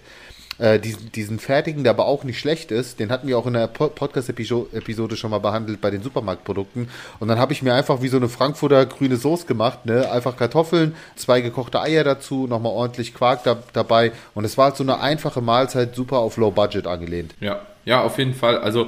Äh, 0.57 0.79
diesen, 0.79 1.11
diesen 1.11 1.37
fertigen, 1.37 1.83
der 1.83 1.91
aber 1.91 2.05
auch 2.05 2.23
nicht 2.23 2.39
schlecht 2.39 2.71
ist, 2.71 2.99
den 3.01 3.11
hatten 3.11 3.27
wir 3.27 3.37
auch 3.37 3.45
in 3.45 3.53
der 3.53 3.67
Podcast-Episode 3.67 5.17
schon 5.17 5.31
mal 5.31 5.39
behandelt 5.39 5.81
bei 5.81 5.91
den 5.91 6.01
Supermarktprodukten. 6.01 6.89
Und 7.19 7.27
dann 7.27 7.39
habe 7.39 7.51
ich 7.51 7.61
mir 7.61 7.75
einfach 7.75 8.01
wie 8.01 8.07
so 8.07 8.15
eine 8.15 8.29
Frankfurter 8.29 8.85
grüne 8.85 9.17
Soße 9.17 9.45
gemacht, 9.47 9.85
ne? 9.85 10.09
Einfach 10.09 10.37
Kartoffeln, 10.37 10.95
zwei 11.17 11.41
gekochte 11.41 11.81
Eier 11.81 12.05
dazu, 12.05 12.47
nochmal 12.47 12.71
ordentlich 12.71 13.13
Quark 13.13 13.43
da, 13.43 13.57
dabei. 13.73 14.13
Und 14.33 14.45
es 14.45 14.57
war 14.57 14.67
halt 14.67 14.77
so 14.77 14.83
eine 14.83 15.01
einfache 15.01 15.41
Mahlzeit, 15.41 15.93
super 15.93 16.19
auf 16.19 16.37
Low 16.37 16.51
Budget 16.51 16.87
angelehnt. 16.87 17.35
Ja, 17.41 17.59
ja, 17.83 18.01
auf 18.01 18.17
jeden 18.17 18.33
Fall. 18.33 18.57
Also 18.57 18.87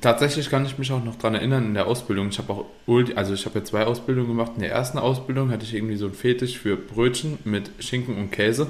Tatsächlich 0.00 0.50
kann 0.50 0.66
ich 0.66 0.78
mich 0.78 0.90
auch 0.90 1.04
noch 1.04 1.14
daran 1.14 1.36
erinnern, 1.36 1.66
in 1.66 1.74
der 1.74 1.86
Ausbildung, 1.86 2.28
ich 2.30 2.38
habe 2.38 2.52
auch, 2.52 2.66
also 3.14 3.34
ich 3.34 3.46
habe 3.46 3.60
ja 3.60 3.64
zwei 3.64 3.84
Ausbildungen 3.84 4.26
gemacht. 4.26 4.52
In 4.56 4.62
der 4.62 4.72
ersten 4.72 4.98
Ausbildung 4.98 5.52
hatte 5.52 5.64
ich 5.64 5.74
irgendwie 5.74 5.94
so 5.94 6.06
einen 6.06 6.14
Fetisch 6.14 6.58
für 6.58 6.76
Brötchen 6.76 7.38
mit 7.44 7.70
Schinken 7.78 8.16
und 8.16 8.32
Käse. 8.32 8.66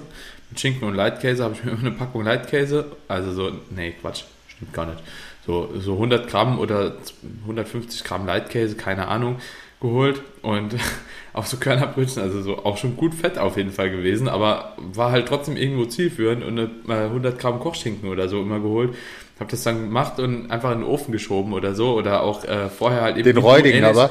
Mit 0.51 0.61
Schinken 0.61 0.87
und 0.87 0.95
Leitkäse 0.95 1.43
habe 1.43 1.55
ich 1.55 1.65
mir 1.65 1.71
immer 1.71 1.81
eine 1.87 1.93
Packung 1.93 2.23
Leitkäse, 2.23 2.93
also 3.09 3.33
so, 3.33 3.51
nee, 3.71 3.93
Quatsch, 3.93 4.25
stimmt 4.47 4.75
gar 4.75 4.87
nicht. 4.87 5.03
So, 5.47 5.71
so 5.79 5.95
100 5.95 6.29
Gramm 6.29 6.59
oder 6.59 6.97
150 7.43 8.05
Gramm 8.05 8.27
Leitkäse, 8.27 8.77
keine 8.77 9.09
Ahnung, 9.09 9.37
geholt 9.81 10.21
und 10.43 10.75
auch 11.33 11.47
so 11.47 11.57
Körnerbrötchen, 11.57 12.23
also 12.23 12.43
so 12.43 12.59
auch 12.59 12.77
schon 12.77 12.95
gut 12.95 13.15
fett 13.15 13.39
auf 13.39 13.57
jeden 13.57 13.73
Fall 13.73 13.91
gewesen, 13.91 14.29
aber 14.29 14.77
war 14.77 15.13
halt 15.13 15.29
trotzdem 15.29 15.57
irgendwo 15.57 15.87
zielführend 15.87 16.45
und 16.45 16.59
eine 16.59 17.05
100 17.05 17.39
Gramm 17.39 17.59
Kochschinken 17.59 18.11
oder 18.11 18.29
so 18.29 18.43
immer 18.43 18.61
geholt 18.61 18.95
habe 19.39 19.51
das 19.51 19.63
dann 19.63 19.85
gemacht 19.85 20.19
und 20.19 20.51
einfach 20.51 20.73
in 20.73 20.81
den 20.81 20.89
Ofen 20.89 21.13
geschoben 21.13 21.53
oder 21.53 21.75
so 21.75 21.95
oder 21.95 22.23
auch 22.23 22.45
äh, 22.45 22.69
vorher 22.69 23.03
halt 23.03 23.17
eben 23.17 23.25
den 23.25 23.39
räudigen 23.39 23.85
aber. 23.85 24.11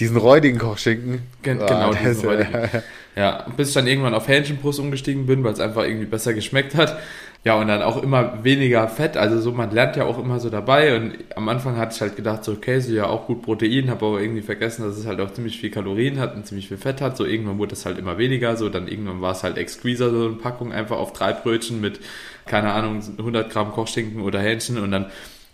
Diesen 0.00 0.16
räudigen 0.16 0.58
Kochschinken. 0.58 1.22
Gen 1.42 1.60
oh, 1.60 1.66
genau 1.66 1.92
diesen 1.92 2.28
räudigen. 2.28 2.68
Ja 3.14 3.46
bis 3.58 3.68
ich 3.68 3.74
dann 3.74 3.86
irgendwann 3.86 4.14
auf 4.14 4.26
Hähnchenbrust 4.26 4.80
umgestiegen 4.80 5.26
bin 5.26 5.44
weil 5.44 5.52
es 5.52 5.60
einfach 5.60 5.84
irgendwie 5.84 6.06
besser 6.06 6.32
geschmeckt 6.32 6.74
hat. 6.74 6.98
Ja 7.44 7.56
und 7.56 7.68
dann 7.68 7.82
auch 7.82 8.02
immer 8.02 8.42
weniger 8.42 8.88
Fett. 8.88 9.18
Also 9.18 9.38
so 9.38 9.52
man 9.52 9.70
lernt 9.70 9.96
ja 9.96 10.04
auch 10.04 10.18
immer 10.18 10.40
so 10.40 10.48
dabei. 10.48 10.96
Und 10.96 11.18
am 11.36 11.50
Anfang 11.50 11.76
hatte 11.76 11.94
ich 11.94 12.00
halt 12.00 12.16
gedacht 12.16 12.42
so 12.42 12.54
Käse 12.56 12.94
ja 12.94 13.06
auch 13.06 13.26
gut 13.26 13.42
Protein 13.42 13.90
habe 13.90 14.06
aber 14.06 14.20
irgendwie 14.22 14.40
vergessen 14.40 14.84
dass 14.84 14.96
es 14.96 15.06
halt 15.06 15.20
auch 15.20 15.30
ziemlich 15.32 15.60
viel 15.60 15.70
Kalorien 15.70 16.18
hat 16.18 16.34
und 16.34 16.46
ziemlich 16.46 16.68
viel 16.68 16.78
Fett 16.78 17.02
hat. 17.02 17.18
So 17.18 17.26
irgendwann 17.26 17.58
wurde 17.58 17.74
es 17.74 17.84
halt 17.84 17.98
immer 17.98 18.16
weniger. 18.16 18.56
So 18.56 18.70
dann 18.70 18.88
irgendwann 18.88 19.20
war 19.20 19.32
es 19.32 19.42
halt 19.42 19.58
Exqueezer 19.58 20.10
so 20.10 20.24
eine 20.28 20.36
Packung 20.36 20.72
einfach 20.72 20.96
auf 20.96 21.12
drei 21.12 21.34
Brötchen 21.34 21.82
mit 21.82 22.00
keine 22.46 22.72
Ahnung, 22.72 23.00
100 23.18 23.50
Gramm 23.50 23.72
Kochschinken 23.72 24.22
oder 24.22 24.40
Hähnchen 24.40 24.78
und 24.78 24.90
dann 24.90 25.06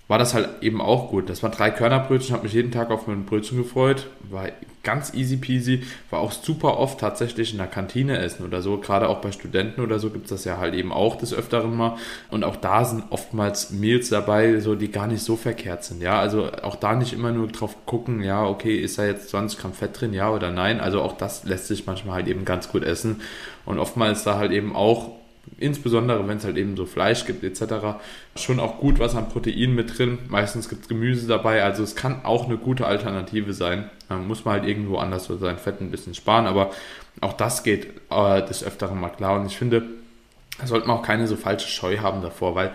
war 0.09 0.19
das 0.19 0.33
halt 0.33 0.49
eben 0.63 0.81
auch 0.81 1.11
gut. 1.11 1.29
Das 1.29 1.43
waren 1.43 1.53
drei 1.53 1.71
Körnerbrötchen, 1.71 2.35
habe 2.35 2.45
mich 2.45 2.55
jeden 2.55 2.73
Tag 2.73 2.91
auf 2.91 3.07
mein 3.07 3.27
Brötchen 3.27 3.59
gefreut, 3.59 4.07
war 4.31 4.49
ganz 4.83 5.13
easy 5.13 5.37
peasy, 5.37 5.83
war 6.09 6.21
auch 6.21 6.33
super 6.33 6.79
oft 6.79 6.99
tatsächlich 6.99 7.53
in 7.53 7.59
der 7.59 7.67
Kantine 7.67 8.17
essen 8.19 8.47
oder 8.47 8.63
so, 8.63 8.79
gerade 8.79 9.11
auch 9.11 9.21
bei 9.21 9.33
Studenten 9.33 9.83
oder 9.83 9.99
so 9.99 10.09
gibt 10.09 10.25
es 10.25 10.31
das 10.31 10.45
ja 10.47 10.57
halt 10.57 10.73
eben 10.75 10.93
auch 10.93 11.17
des 11.17 11.35
Öfteren 11.35 11.77
mal. 11.77 11.99
Und 12.31 12.43
auch 12.43 12.57
da 12.57 12.87
sind 12.87 13.05
oftmals 13.11 13.71
Meals 13.71 14.09
dabei, 14.09 14.61
so 14.61 14.75
die 14.75 14.91
gar 14.91 15.07
nicht 15.07 15.23
so 15.23 15.37
verkehrt 15.37 15.85
sind, 15.85 16.01
ja, 16.01 16.19
also 16.19 16.51
auch 16.63 16.77
da 16.77 16.95
nicht 16.95 17.13
immer 17.13 17.31
nur 17.31 17.49
drauf 17.49 17.77
gucken, 17.85 18.23
ja, 18.23 18.47
okay, 18.47 18.77
ist 18.79 18.99
da 18.99 19.05
jetzt 19.05 19.29
20 19.29 19.59
Gramm 19.59 19.75
Fett 19.75 20.01
drin, 20.01 20.15
ja 20.15 20.31
oder 20.31 20.51
nein, 20.51 20.81
also 20.81 21.03
auch 21.03 21.19
das 21.19 21.45
lässt 21.45 21.67
sich 21.67 21.87
manchmal 21.87 22.15
halt 22.15 22.29
eben 22.29 22.47
ganz 22.47 22.71
gut 22.71 22.83
essen. 22.83 23.21
Und 23.67 23.79
oftmals 23.79 24.25
da 24.25 24.39
halt 24.39 24.53
eben 24.53 24.75
auch 24.75 25.18
insbesondere 25.59 26.27
wenn 26.29 26.39
es 26.39 26.45
halt 26.45 26.57
eben 26.57 26.77
so 26.77 26.87
Fleisch 26.87 27.25
gibt 27.25 27.45
etc., 27.45 27.99
schon 28.37 28.61
auch 28.61 28.79
gut 28.79 28.99
was 28.99 29.15
an 29.15 29.29
Protein 29.29 29.75
mit 29.75 29.99
drin. 29.99 30.19
Meistens 30.29 30.69
gibt 30.69 30.83
es 30.83 30.89
Gemüse 30.89 31.27
dabei, 31.27 31.63
also 31.63 31.83
es 31.83 31.97
kann 31.97 32.25
auch 32.25 32.47
eine 32.47 32.57
gute 32.57 32.87
Alternative 32.87 33.53
sein. 33.53 33.91
Man 34.09 34.27
muss 34.27 34.45
man 34.45 34.55
halt 34.55 34.65
irgendwo 34.65 34.99
anders 34.99 35.25
so 35.25 35.37
sein 35.37 35.59
Fett 35.59 35.81
ein 35.81 35.91
bisschen 35.91 36.15
sparen, 36.15 36.47
aber 36.47 36.71
auch 37.21 37.33
das 37.33 37.63
geht 37.63 37.89
äh, 38.11 38.43
des 38.47 38.65
Öfteren 38.65 39.01
mal 39.01 39.11
klar 39.11 39.41
und 39.41 39.47
ich 39.47 39.57
finde, 39.57 39.83
da 40.59 40.67
sollte 40.67 40.89
man 40.89 40.99
auch 40.99 41.03
keine 41.03 41.27
so 41.27 41.37
falsche 41.37 41.69
Scheu 41.69 41.99
haben 41.99 42.23
davor, 42.23 42.55
weil 42.55 42.73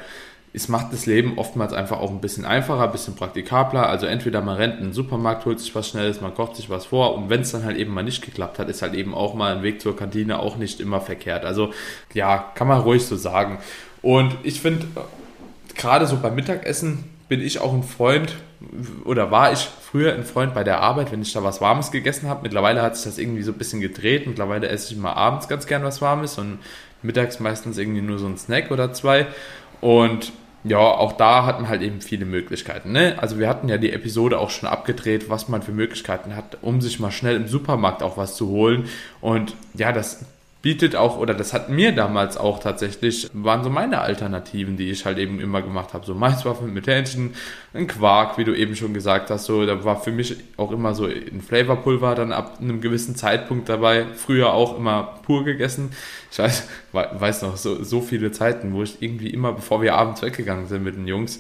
es 0.56 0.68
macht 0.68 0.94
das 0.94 1.08
Leben 1.08 1.40
oftmals 1.40 1.74
einfach 1.74 2.00
auch 2.00 2.12
ein 2.12 2.22
bisschen 2.22 2.46
einfacher, 2.46 2.84
ein 2.84 2.92
bisschen 2.92 3.16
praktikabler. 3.16 3.90
Also 3.90 4.06
entweder 4.06 4.42
man 4.42 4.56
rennt 4.56 4.78
in 4.78 4.86
den 4.86 4.94
Supermarkt, 4.94 5.46
holt 5.46 5.60
sich 5.60 5.74
was 5.74 5.90
Schnelles, 5.90 6.22
man 6.22 6.36
kocht 6.36 6.56
sich 6.56 6.70
was 6.70 6.86
vor 6.86 7.16
und 7.16 7.30
wenn 7.32 7.42
es 7.42 7.52
dann 7.52 7.64
halt 7.64 7.76
eben 7.78 7.92
mal 7.92 8.04
nicht 8.04 8.24
geklappt 8.24 8.60
hat, 8.60 8.70
ist 8.70 8.84
halt 8.84 8.94
eben 8.94 9.16
auch 9.16 9.34
mal 9.34 9.56
ein 9.56 9.64
Weg 9.64 9.82
zur 9.82 9.98
Kantine 9.98 10.38
auch 10.38 10.58
nicht 10.58 10.80
immer 10.80 11.02
verkehrt. 11.02 11.44
Also 11.44 11.74
ja, 12.14 12.52
kann 12.54 12.68
man 12.68 12.82
ruhig 12.82 13.04
so 13.04 13.16
sagen. 13.16 13.58
Und 14.04 14.36
ich 14.44 14.62
finde, 14.62 14.86
gerade 15.76 16.06
so 16.06 16.18
beim 16.18 16.36
Mittagessen 16.36 17.06
bin 17.30 17.42
ich 17.42 17.60
auch 17.60 17.74
ein 17.74 17.84
Freund 17.84 18.36
oder 19.06 19.32
war 19.32 19.52
ich 19.52 19.68
früher 19.82 20.14
ein 20.14 20.24
Freund 20.24 20.54
bei 20.54 20.64
der 20.64 20.82
Arbeit, 20.82 21.12
wenn 21.12 21.24
ich 21.24 21.34
da 21.34 21.44
was 21.44 21.62
Warmes 21.62 21.90
gegessen 21.90 22.30
habe. 22.30 22.44
Mittlerweile 22.44 22.84
hat 22.84 22.96
sich 22.96 23.06
das 23.06 23.18
irgendwie 23.18 23.42
so 23.42 23.54
ein 23.54 23.58
bisschen 23.58 23.82
gedreht. 23.82 24.28
Mittlerweile 24.28 24.68
esse 24.68 24.94
ich 24.94 25.00
mal 25.00 25.14
abends 25.14 25.48
ganz 25.48 25.66
gern 25.66 25.84
was 25.84 26.00
Warmes 26.00 26.38
und 26.38 26.60
mittags 27.02 27.40
meistens 27.40 27.80
irgendwie 27.80 28.02
nur 28.02 28.20
so 28.20 28.28
ein 28.28 28.38
Snack 28.38 28.70
oder 28.70 28.94
zwei. 28.94 29.26
Und 29.82 30.32
ja, 30.64 30.78
auch 30.78 31.14
da 31.14 31.46
hat 31.46 31.60
man 31.60 31.70
halt 31.70 31.82
eben 31.82 32.02
viele 32.02 32.26
Möglichkeiten. 32.26 32.92
Ne? 32.92 33.16
Also 33.20 33.38
wir 33.38 33.50
hatten 33.50 33.68
ja 33.68 33.78
die 33.78 33.92
Episode 33.92 34.40
auch 34.40 34.50
schon 34.50 34.70
abgedreht, 34.70 35.30
was 35.30 35.50
man 35.50 35.62
für 35.62 35.74
Möglichkeiten 35.74 36.36
hat, 36.36 36.58
um 36.62 36.80
sich 36.80 37.00
mal 37.00 37.12
schnell 37.12 37.36
im 37.36 37.48
Supermarkt 37.48 38.02
auch 38.02 38.18
was 38.18 38.36
zu 38.36 38.48
holen. 38.48 38.88
Und 39.20 39.56
ja, 39.74 39.92
das 39.92 40.26
bietet 40.64 40.96
auch, 40.96 41.18
oder 41.18 41.34
das 41.34 41.52
hat 41.52 41.68
mir 41.68 41.92
damals 41.92 42.38
auch 42.38 42.58
tatsächlich, 42.58 43.30
waren 43.34 43.66
so 43.66 43.70
meine 43.70 44.00
Alternativen, 44.00 44.78
die 44.78 44.90
ich 44.90 45.06
halt 45.06 45.18
eben 45.18 45.42
immer 45.42 45.62
gemacht 45.62 45.94
habe. 45.94 46.06
So 46.06 46.16
Maiswaffeln 46.16 46.74
mit 46.74 46.88
Hähnchen, 46.88 47.36
ein 47.74 47.86
Quark, 47.86 48.38
wie 48.38 48.46
du 48.46 48.56
eben 48.56 48.76
schon 48.76 48.94
gesagt 48.94 49.30
hast. 49.30 49.44
So, 49.44 49.66
da 49.66 49.84
war 49.84 50.02
für 50.02 50.12
mich 50.12 50.38
auch 50.56 50.72
immer 50.72 50.96
so 50.96 51.06
ein 51.06 51.42
Flavorpulver 51.42 52.16
dann 52.16 52.32
ab 52.32 52.60
einem 52.62 52.80
gewissen 52.80 53.18
Zeitpunkt 53.18 53.68
dabei. 53.68 54.06
Früher 54.16 54.54
auch 54.54 54.78
immer 54.78 55.20
pur 55.24 55.44
gegessen. 55.44 55.92
Ich 56.32 56.40
weiß, 56.40 56.70
weiß 56.94 57.42
noch, 57.42 57.58
so, 57.58 57.84
so 57.84 58.00
viele 58.00 58.32
Zeiten, 58.32 58.74
wo 58.74 58.84
ich 58.84 59.02
irgendwie 59.02 59.32
immer, 59.32 59.52
bevor 59.52 59.82
wir 59.82 59.96
abends 59.96 60.22
weggegangen 60.22 60.68
sind 60.68 60.86
mit 60.86 60.96
den 60.96 61.08
Jungs, 61.08 61.40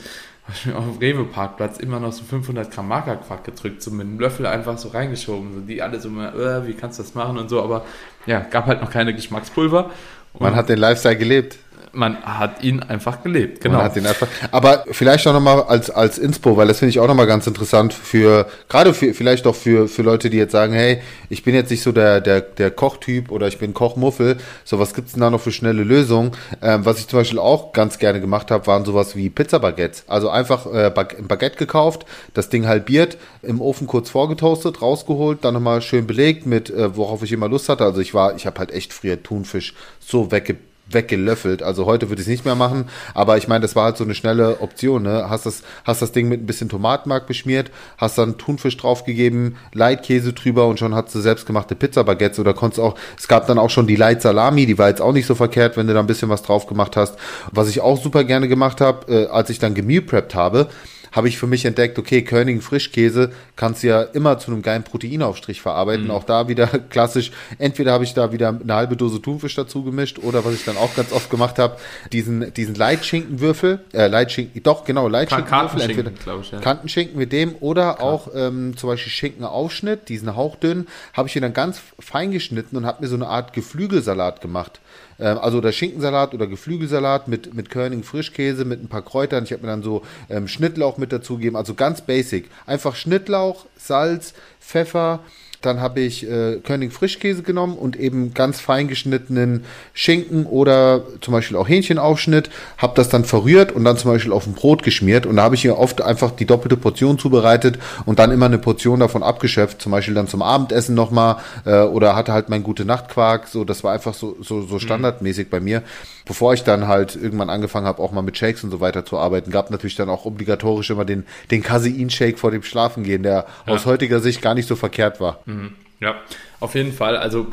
auf 0.76 0.84
dem 0.84 0.98
Rewe-Parkplatz 1.00 1.78
immer 1.78 2.00
noch 2.00 2.12
so 2.12 2.24
500 2.24 2.72
Gramm 2.72 2.88
Magerquark 2.88 3.44
gedrückt, 3.44 3.82
so 3.82 3.92
mit 3.92 4.08
einem 4.08 4.20
Löffel 4.20 4.46
einfach 4.46 4.78
so 4.78 4.90
reingeschoben. 4.90 5.54
So 5.54 5.60
die 5.62 5.82
alle 5.82 6.00
so, 6.00 6.10
äh, 6.10 6.68
wie 6.68 6.74
kannst 6.74 7.00
du 7.00 7.04
das 7.04 7.16
machen 7.16 7.38
und 7.38 7.50
so, 7.50 7.62
aber 7.62 7.86
ja, 8.26 8.40
gab 8.40 8.68
halt 8.68 8.82
noch 8.82 8.92
keine 8.92 9.14
Geschmackspulver. 9.14 9.92
Man 10.40 10.56
hat 10.56 10.70
den 10.70 10.80
Lifestyle 10.80 11.16
gelebt 11.16 11.60
man 11.94 12.18
hat 12.24 12.64
ihn 12.64 12.82
einfach 12.82 13.22
gelebt, 13.22 13.62
genau. 13.62 13.78
Man 13.78 13.86
hat 13.86 13.96
ihn 13.96 14.06
einfach, 14.06 14.28
aber 14.52 14.84
vielleicht 14.92 15.28
auch 15.28 15.34
nochmal 15.34 15.62
als, 15.64 15.92
als 15.92 16.18
Inspo, 16.18 16.58
weil 16.58 16.68
das 16.68 16.80
finde 16.80 16.90
ich 16.90 17.00
auch 17.00 17.08
nochmal 17.08 17.28
ganz 17.28 17.46
interessant 17.46 17.94
für, 17.94 18.48
gerade 18.68 18.96
für, 18.96 19.14
vielleicht 19.14 19.46
auch 19.46 19.56
für, 19.56 19.88
für 19.88 20.02
Leute, 20.02 20.32
die 20.32 20.38
jetzt 20.38 20.52
sagen, 20.52 20.74
hey, 20.74 21.02
ich 21.30 21.44
bin 21.44 21.54
jetzt 21.54 21.70
nicht 21.70 21.84
so 21.84 21.92
der, 21.92 22.20
der, 22.20 22.42
der 22.42 22.72
Kochtyp 22.72 23.32
oder 23.32 23.48
ich 23.48 23.60
bin 23.60 23.76
Kochmuffel, 23.76 24.38
so 24.64 24.80
was 24.80 24.96
gibt's 24.96 25.14
denn 25.14 25.22
da 25.22 25.30
noch 25.30 25.40
für 25.40 25.52
schnelle 25.52 25.84
Lösungen? 25.84 26.32
Ähm, 26.64 26.84
was 26.84 26.98
ich 27.00 27.08
zum 27.08 27.20
Beispiel 27.20 27.40
auch 27.40 27.74
ganz 27.74 28.00
gerne 28.00 28.20
gemacht 28.20 28.50
habe, 28.50 28.66
waren 28.66 28.86
sowas 28.86 29.16
wie 29.16 29.30
Pizza-Baguettes. 29.30 30.06
Also 30.08 30.30
einfach 30.30 30.66
äh, 30.66 30.92
ein 30.96 31.28
Baguette 31.28 31.58
gekauft, 31.58 32.06
das 32.34 32.50
Ding 32.50 32.66
halbiert, 32.66 33.18
im 33.44 33.62
Ofen 33.62 33.86
kurz 33.86 34.10
vorgetoastet, 34.10 34.82
rausgeholt, 34.82 35.46
dann 35.46 35.54
nochmal 35.54 35.82
schön 35.82 36.08
belegt 36.08 36.48
mit, 36.48 36.72
äh, 36.72 36.98
worauf 36.98 37.22
ich 37.22 37.32
immer 37.32 37.48
Lust 37.48 37.70
hatte. 37.70 37.84
Also 37.84 38.02
ich 38.02 38.16
war, 38.16 38.36
ich 38.36 38.48
habe 38.48 38.58
halt 38.58 38.72
echt 38.72 38.94
früher 38.94 39.22
Thunfisch 39.22 39.76
so 40.00 40.32
wegge 40.32 40.58
weggelöffelt. 40.94 41.64
Also 41.64 41.86
heute 41.86 42.10
würde 42.10 42.22
ich 42.22 42.28
es 42.28 42.32
nicht 42.32 42.46
mehr 42.46 42.56
machen, 42.56 42.86
aber 43.14 43.38
ich 43.38 43.48
meine, 43.48 43.62
das 43.62 43.76
war 43.76 43.86
halt 43.86 43.98
so 43.98 44.04
eine 44.04 44.16
schnelle 44.16 44.62
Option. 44.62 45.04
Ne? 45.04 45.30
Hast 45.30 45.46
das, 45.46 45.64
hast 45.84 46.02
das 46.02 46.12
Ding 46.12 46.30
mit 46.30 46.42
ein 46.42 46.46
bisschen 46.46 46.70
Tomatenmark 46.70 47.28
beschmiert, 47.28 47.72
hast 47.98 48.18
dann 48.18 48.38
Thunfisch 48.38 48.78
draufgegeben, 48.78 49.58
Leitkäse 49.74 50.34
drüber 50.34 50.68
und 50.68 50.80
schon 50.80 50.96
hast 50.96 51.14
du 51.14 51.20
selbstgemachte 51.20 51.76
Pizza-Baguettes 51.76 52.40
oder 52.40 52.54
konntest 52.54 52.80
auch, 52.80 52.96
es 53.18 53.28
gab 53.28 53.48
dann 53.48 53.60
auch 53.60 53.70
schon 53.70 53.88
die 53.88 53.96
Light 53.96 54.22
Salami, 54.22 54.66
die 54.66 54.78
war 54.78 54.90
jetzt 54.90 55.02
auch 55.02 55.14
nicht 55.14 55.26
so 55.26 55.36
verkehrt, 55.36 55.78
wenn 55.78 55.88
du 55.88 55.94
da 55.94 56.00
ein 56.00 56.08
bisschen 56.08 56.30
was 56.30 56.44
drauf 56.44 56.68
gemacht 56.68 56.96
hast. 56.98 57.18
Was 57.52 57.70
ich 57.70 57.82
auch 57.82 58.02
super 58.02 58.24
gerne 58.24 58.48
gemacht 58.48 58.82
habe, 58.82 59.12
äh, 59.12 59.28
als 59.28 59.50
ich 59.50 59.60
dann 59.60 59.74
gemeal 59.74 60.02
prepped 60.02 60.36
habe, 60.36 60.70
habe 61.14 61.30
ich 61.30 61.38
für 61.38 61.48
mich 61.48 61.64
entdeckt, 61.64 61.98
okay, 61.98 62.24
Körning 62.24 62.60
Frischkäse 62.60 63.32
kannst 63.56 63.84
du 63.84 63.88
ja 63.88 64.02
immer 64.02 64.40
zu 64.40 64.52
einem 64.52 64.64
geilen 64.64 64.84
Proteinaufstrich 64.84 65.62
verarbeiten. 65.62 66.06
Mhm. 66.06 66.12
Auch 66.12 66.24
da 66.24 66.48
wieder 66.48 66.68
klassisch, 66.90 67.32
entweder 67.60 67.94
habe 67.94 68.04
ich 68.04 68.14
da 68.14 68.32
wieder 68.32 68.50
eine 68.50 68.74
halbe 68.74 68.98
Dose 68.98 69.22
Thunfisch 69.22 69.56
dazu 69.56 69.84
gemischt 69.84 70.20
oder 70.20 70.44
was 70.44 70.56
ich 70.56 70.66
dann 70.66 70.76
auch 70.76 70.94
ganz 70.96 71.12
oft 71.14 71.30
gemacht 71.30 71.60
habe, 71.60 71.78
diesen, 72.12 72.52
diesen 72.54 72.76
Leitschinkenwürfel, 72.76 73.80
äh, 73.94 74.08
Leitschinken, 74.08 74.62
doch 74.64 74.84
genau, 74.86 75.08
Leitschinkenwürfel, 75.08 75.82
entweder 75.82 76.12
ich, 76.42 76.52
ja. 76.52 76.60
Kantenschinken 76.60 77.18
mit 77.18 77.32
dem 77.32 77.56
oder 77.60 77.96
Klar. 77.96 78.02
auch 78.02 78.30
ähm, 78.34 78.76
zum 78.76 78.90
Beispiel 78.90 79.12
Schinkenaufschnitt, 79.12 80.10
diesen 80.10 80.36
hauchdünn, 80.36 80.88
habe 81.14 81.28
ich 81.28 81.36
ihn 81.36 81.44
dann 81.44 81.54
ganz 81.54 81.80
fein 82.00 82.32
geschnitten 82.32 82.76
und 82.76 82.86
habe 82.86 83.04
mir 83.04 83.08
so 83.08 83.16
eine 83.16 83.28
Art 83.28 83.54
Geflügelsalat 83.54 84.42
gemacht. 84.42 84.80
Ähm, 85.20 85.38
also 85.38 85.62
der 85.62 85.72
Schinkensalat 85.72 86.34
oder 86.34 86.48
Geflügelsalat 86.48 87.28
mit, 87.28 87.54
mit 87.54 87.70
Körning 87.70 88.04
Frischkäse, 88.04 88.66
mit 88.66 88.84
ein 88.84 88.88
paar 88.88 89.04
Kräutern. 89.04 89.44
Ich 89.44 89.52
habe 89.52 89.64
mir 89.64 89.70
dann 89.70 89.84
so 89.84 90.04
ähm, 90.30 90.48
Schnittlauch 90.48 90.98
mit 90.98 91.12
dazugegeben, 91.12 91.56
also 91.56 91.74
ganz 91.74 92.02
basic. 92.02 92.50
Einfach 92.66 92.96
Schnittlauch, 92.96 93.66
Salz, 93.78 94.34
Pfeffer, 94.60 95.20
dann 95.66 95.82
habe 95.82 96.02
ich 96.02 96.30
äh, 96.30 96.58
König 96.58 96.94
Frischkäse 96.94 97.44
genommen 97.44 97.78
und 97.78 97.96
eben 97.96 98.34
ganz 98.34 98.60
fein 98.60 98.88
geschnittenen 98.88 99.66
Schinken 99.94 100.46
oder 100.46 101.04
zum 101.22 101.34
Beispiel 101.34 101.58
auch 101.58 101.68
Hähnchenaufschnitt, 101.68 102.50
habe 102.78 102.94
das 102.96 103.10
dann 103.10 103.26
verrührt 103.26 103.72
und 103.72 103.84
dann 103.84 103.98
zum 103.98 104.12
Beispiel 104.12 104.32
auf 104.32 104.46
ein 104.46 104.54
Brot 104.54 104.84
geschmiert 104.84 105.26
und 105.26 105.38
da 105.38 105.44
habe 105.44 105.56
ich 105.56 105.62
hier 105.62 105.78
oft 105.78 106.02
einfach 106.02 106.32
die 106.32 106.46
doppelte 106.46 106.78
Portion 106.78 107.18
zubereitet 107.18 107.80
und 108.06 108.20
dann 108.20 108.32
immer 108.32 108.46
eine 108.46 108.58
Portion 108.58 109.00
davon 109.00 109.24
abgeschöpft, 109.24 109.82
zum 109.82 109.92
Beispiel 109.92 110.14
dann 110.14 110.28
zum 110.28 110.42
Abendessen 110.42 110.96
nochmal 110.96 111.38
äh, 111.66 111.82
oder 111.82 112.16
hatte 112.16 112.34
halt 112.34 112.50
mein 112.50 112.64
gute 112.64 112.86
Nachtquark, 112.86 113.48
so 113.48 113.64
das 113.64 113.84
war 113.84 113.94
einfach 113.94 114.14
so, 114.14 114.38
so, 114.42 114.62
so 114.62 114.76
mhm. 114.76 114.80
standardmäßig 114.80 115.48
mhm. 115.48 115.52
bei 115.52 115.60
mir. 115.60 115.84
Bevor 116.26 116.54
ich 116.54 116.64
dann 116.64 116.88
halt 116.88 117.18
irgendwann 117.18 117.50
angefangen 117.50 117.86
habe, 117.86 118.02
auch 118.02 118.14
mal 118.14 118.22
mit 118.22 118.38
Shakes 118.38 118.64
und 118.64 118.72
so 118.72 118.80
weiter 118.80 119.06
zu 119.06 119.18
arbeiten, 119.18 119.52
gab 119.52 119.72
natürlich 119.72 119.98
dann 119.98 120.10
auch 120.10 120.24
obligatorisch 120.26 120.90
immer 120.90 121.04
den, 121.04 121.26
den 121.52 121.62
Casein-Shake 121.62 122.40
vor 122.40 122.50
dem 122.50 122.64
Schlafengehen, 122.64 123.24
der 123.24 123.46
ja. 123.68 123.74
aus 123.74 123.86
heutiger 123.86 124.22
Sicht 124.22 124.42
gar 124.42 124.54
nicht 124.54 124.68
so 124.68 124.78
verkehrt 124.78 125.20
war. 125.20 125.40
Mhm. 125.46 125.53
Mhm. 125.54 125.74
Ja, 126.00 126.16
auf 126.60 126.76
jeden 126.76 126.92
Fall. 126.92 127.18
Also 127.18 127.48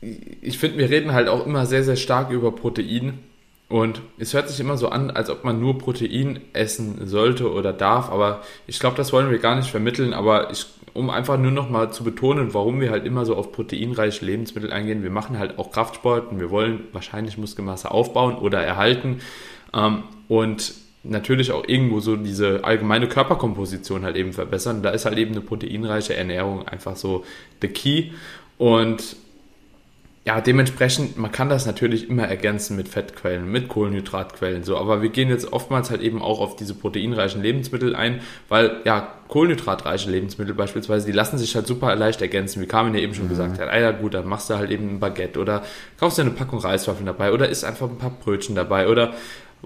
ich 0.40 0.58
finde, 0.58 0.78
wir 0.78 0.90
reden 0.90 1.12
halt 1.12 1.28
auch 1.28 1.46
immer 1.46 1.66
sehr, 1.66 1.84
sehr 1.84 1.96
stark 1.96 2.30
über 2.30 2.52
Protein. 2.52 3.18
Und 3.68 4.02
es 4.18 4.34
hört 4.34 4.50
sich 4.50 4.60
immer 4.60 4.76
so 4.76 4.90
an, 4.90 5.10
als 5.10 5.30
ob 5.30 5.44
man 5.44 5.58
nur 5.58 5.78
Protein 5.78 6.40
essen 6.52 7.06
sollte 7.06 7.50
oder 7.50 7.72
darf. 7.72 8.10
Aber 8.10 8.42
ich 8.66 8.78
glaube, 8.78 8.98
das 8.98 9.14
wollen 9.14 9.30
wir 9.30 9.38
gar 9.38 9.56
nicht 9.56 9.70
vermitteln. 9.70 10.12
Aber 10.12 10.50
ich, 10.50 10.66
um 10.92 11.08
einfach 11.08 11.38
nur 11.38 11.52
noch 11.52 11.70
mal 11.70 11.90
zu 11.90 12.04
betonen, 12.04 12.52
warum 12.52 12.82
wir 12.82 12.90
halt 12.90 13.06
immer 13.06 13.24
so 13.24 13.34
auf 13.34 13.50
proteinreiche 13.50 14.26
Lebensmittel 14.26 14.70
eingehen. 14.72 15.02
Wir 15.02 15.10
machen 15.10 15.38
halt 15.38 15.58
auch 15.58 15.70
Kraftsport 15.72 16.30
und 16.30 16.38
wir 16.38 16.50
wollen 16.50 16.80
wahrscheinlich 16.92 17.38
Muskelmasse 17.38 17.90
aufbauen 17.90 18.36
oder 18.36 18.62
erhalten. 18.62 19.20
Ähm, 19.72 20.02
und 20.28 20.74
natürlich 21.04 21.52
auch 21.52 21.66
irgendwo 21.66 22.00
so 22.00 22.16
diese 22.16 22.64
allgemeine 22.64 23.08
Körperkomposition 23.08 24.04
halt 24.04 24.16
eben 24.16 24.32
verbessern. 24.32 24.82
Da 24.82 24.90
ist 24.90 25.04
halt 25.04 25.18
eben 25.18 25.32
eine 25.32 25.40
proteinreiche 25.40 26.14
Ernährung 26.14 26.66
einfach 26.68 26.96
so 26.96 27.24
the 27.60 27.68
key. 27.68 28.10
Und 28.58 29.16
ja, 30.24 30.40
dementsprechend, 30.40 31.18
man 31.18 31.32
kann 31.32 31.48
das 31.48 31.66
natürlich 31.66 32.08
immer 32.08 32.22
ergänzen 32.22 32.76
mit 32.76 32.88
Fettquellen, 32.88 33.50
mit 33.50 33.68
Kohlenhydratquellen, 33.68 34.62
so. 34.62 34.76
Aber 34.76 35.02
wir 35.02 35.08
gehen 35.08 35.28
jetzt 35.28 35.52
oftmals 35.52 35.90
halt 35.90 36.00
eben 36.00 36.22
auch 36.22 36.38
auf 36.38 36.54
diese 36.54 36.74
proteinreichen 36.74 37.42
Lebensmittel 37.42 37.96
ein, 37.96 38.20
weil, 38.48 38.76
ja, 38.84 39.14
kohlenhydratreiche 39.26 40.08
Lebensmittel 40.08 40.54
beispielsweise, 40.54 41.06
die 41.06 41.12
lassen 41.12 41.38
sich 41.38 41.56
halt 41.56 41.66
super 41.66 41.96
leicht 41.96 42.22
ergänzen, 42.22 42.62
wie 42.62 42.66
Carmen 42.66 42.94
ja 42.94 43.00
eben 43.00 43.14
schon 43.14 43.24
mhm. 43.24 43.30
gesagt 43.30 43.58
hat. 43.58 43.68
Ah 43.68 43.80
ja, 43.80 43.90
gut, 43.90 44.14
dann 44.14 44.28
machst 44.28 44.48
du 44.48 44.54
halt 44.54 44.70
eben 44.70 44.90
ein 44.90 45.00
Baguette 45.00 45.40
oder 45.40 45.64
kaufst 45.98 46.18
dir 46.18 46.22
eine 46.22 46.30
Packung 46.30 46.60
Reiswaffeln 46.60 47.06
dabei 47.06 47.32
oder 47.32 47.48
isst 47.48 47.64
einfach 47.64 47.88
ein 47.88 47.98
paar 47.98 48.10
Brötchen 48.10 48.54
dabei 48.54 48.86
oder 48.86 49.14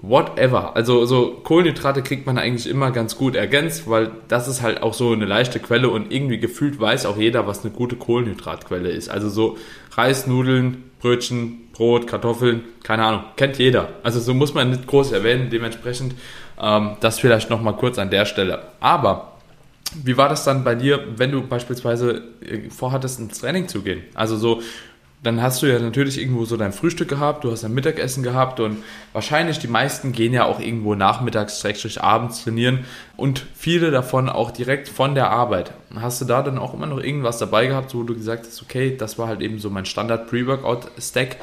whatever. 0.01 0.75
Also 0.75 1.05
so 1.05 1.39
Kohlenhydrate 1.43 2.03
kriegt 2.03 2.25
man 2.25 2.37
eigentlich 2.37 2.69
immer 2.69 2.91
ganz 2.91 3.17
gut 3.17 3.35
ergänzt, 3.35 3.89
weil 3.89 4.11
das 4.27 4.47
ist 4.47 4.61
halt 4.61 4.83
auch 4.83 4.93
so 4.93 5.11
eine 5.11 5.25
leichte 5.25 5.59
Quelle 5.59 5.89
und 5.89 6.11
irgendwie 6.11 6.39
gefühlt 6.39 6.79
weiß 6.79 7.05
auch 7.05 7.17
jeder, 7.17 7.47
was 7.47 7.63
eine 7.63 7.73
gute 7.73 7.95
Kohlenhydratquelle 7.95 8.89
ist. 8.89 9.09
Also 9.09 9.29
so 9.29 9.57
Reis, 9.91 10.27
Nudeln, 10.27 10.83
Brötchen, 10.99 11.69
Brot, 11.73 12.07
Kartoffeln, 12.07 12.63
keine 12.83 13.05
Ahnung, 13.05 13.23
kennt 13.35 13.57
jeder. 13.57 13.89
Also 14.03 14.19
so 14.19 14.33
muss 14.33 14.53
man 14.53 14.69
nicht 14.69 14.87
groß 14.87 15.11
erwähnen, 15.11 15.49
dementsprechend 15.49 16.15
ähm, 16.61 16.97
das 16.99 17.19
vielleicht 17.19 17.49
nochmal 17.49 17.75
kurz 17.75 17.97
an 17.97 18.09
der 18.09 18.25
Stelle. 18.25 18.67
Aber 18.79 19.33
wie 20.03 20.17
war 20.17 20.29
das 20.29 20.43
dann 20.43 20.63
bei 20.63 20.75
dir, 20.75 20.99
wenn 21.15 21.31
du 21.31 21.41
beispielsweise 21.41 22.23
äh, 22.41 22.69
vorhattest, 22.69 23.19
ins 23.19 23.39
Training 23.39 23.67
zu 23.67 23.81
gehen? 23.81 24.03
Also 24.13 24.37
so, 24.37 24.61
dann 25.23 25.41
hast 25.41 25.61
du 25.61 25.65
ja 25.65 25.79
natürlich 25.79 26.19
irgendwo 26.19 26.45
so 26.45 26.57
dein 26.57 26.71
Frühstück 26.71 27.09
gehabt, 27.09 27.43
du 27.43 27.51
hast 27.51 27.63
dein 27.63 27.73
Mittagessen 27.73 28.21
gehabt 28.21 28.59
und 28.59 28.83
wahrscheinlich 29.13 29.57
die 29.57 29.67
meisten 29.67 30.11
gehen 30.11 30.31
ja 30.31 30.45
auch 30.45 30.59
irgendwo 30.59 30.93
nachmittags, 30.93 31.65
abends 31.97 32.43
trainieren 32.43 32.85
und 33.15 33.45
viele 33.55 33.89
davon 33.89 34.29
auch 34.29 34.51
direkt 34.51 34.87
von 34.87 35.15
der 35.15 35.31
Arbeit. 35.31 35.71
Hast 35.95 36.21
du 36.21 36.25
da 36.25 36.43
dann 36.43 36.59
auch 36.59 36.73
immer 36.73 36.85
noch 36.85 36.99
irgendwas 36.99 37.39
dabei 37.39 37.65
gehabt, 37.65 37.95
wo 37.95 38.03
du 38.03 38.13
gesagt 38.13 38.45
hast, 38.45 38.61
okay, 38.61 38.95
das 38.95 39.17
war 39.17 39.27
halt 39.27 39.41
eben 39.41 39.57
so 39.57 39.71
mein 39.71 39.85
Standard 39.85 40.29
Pre-Workout-Stack 40.29 41.37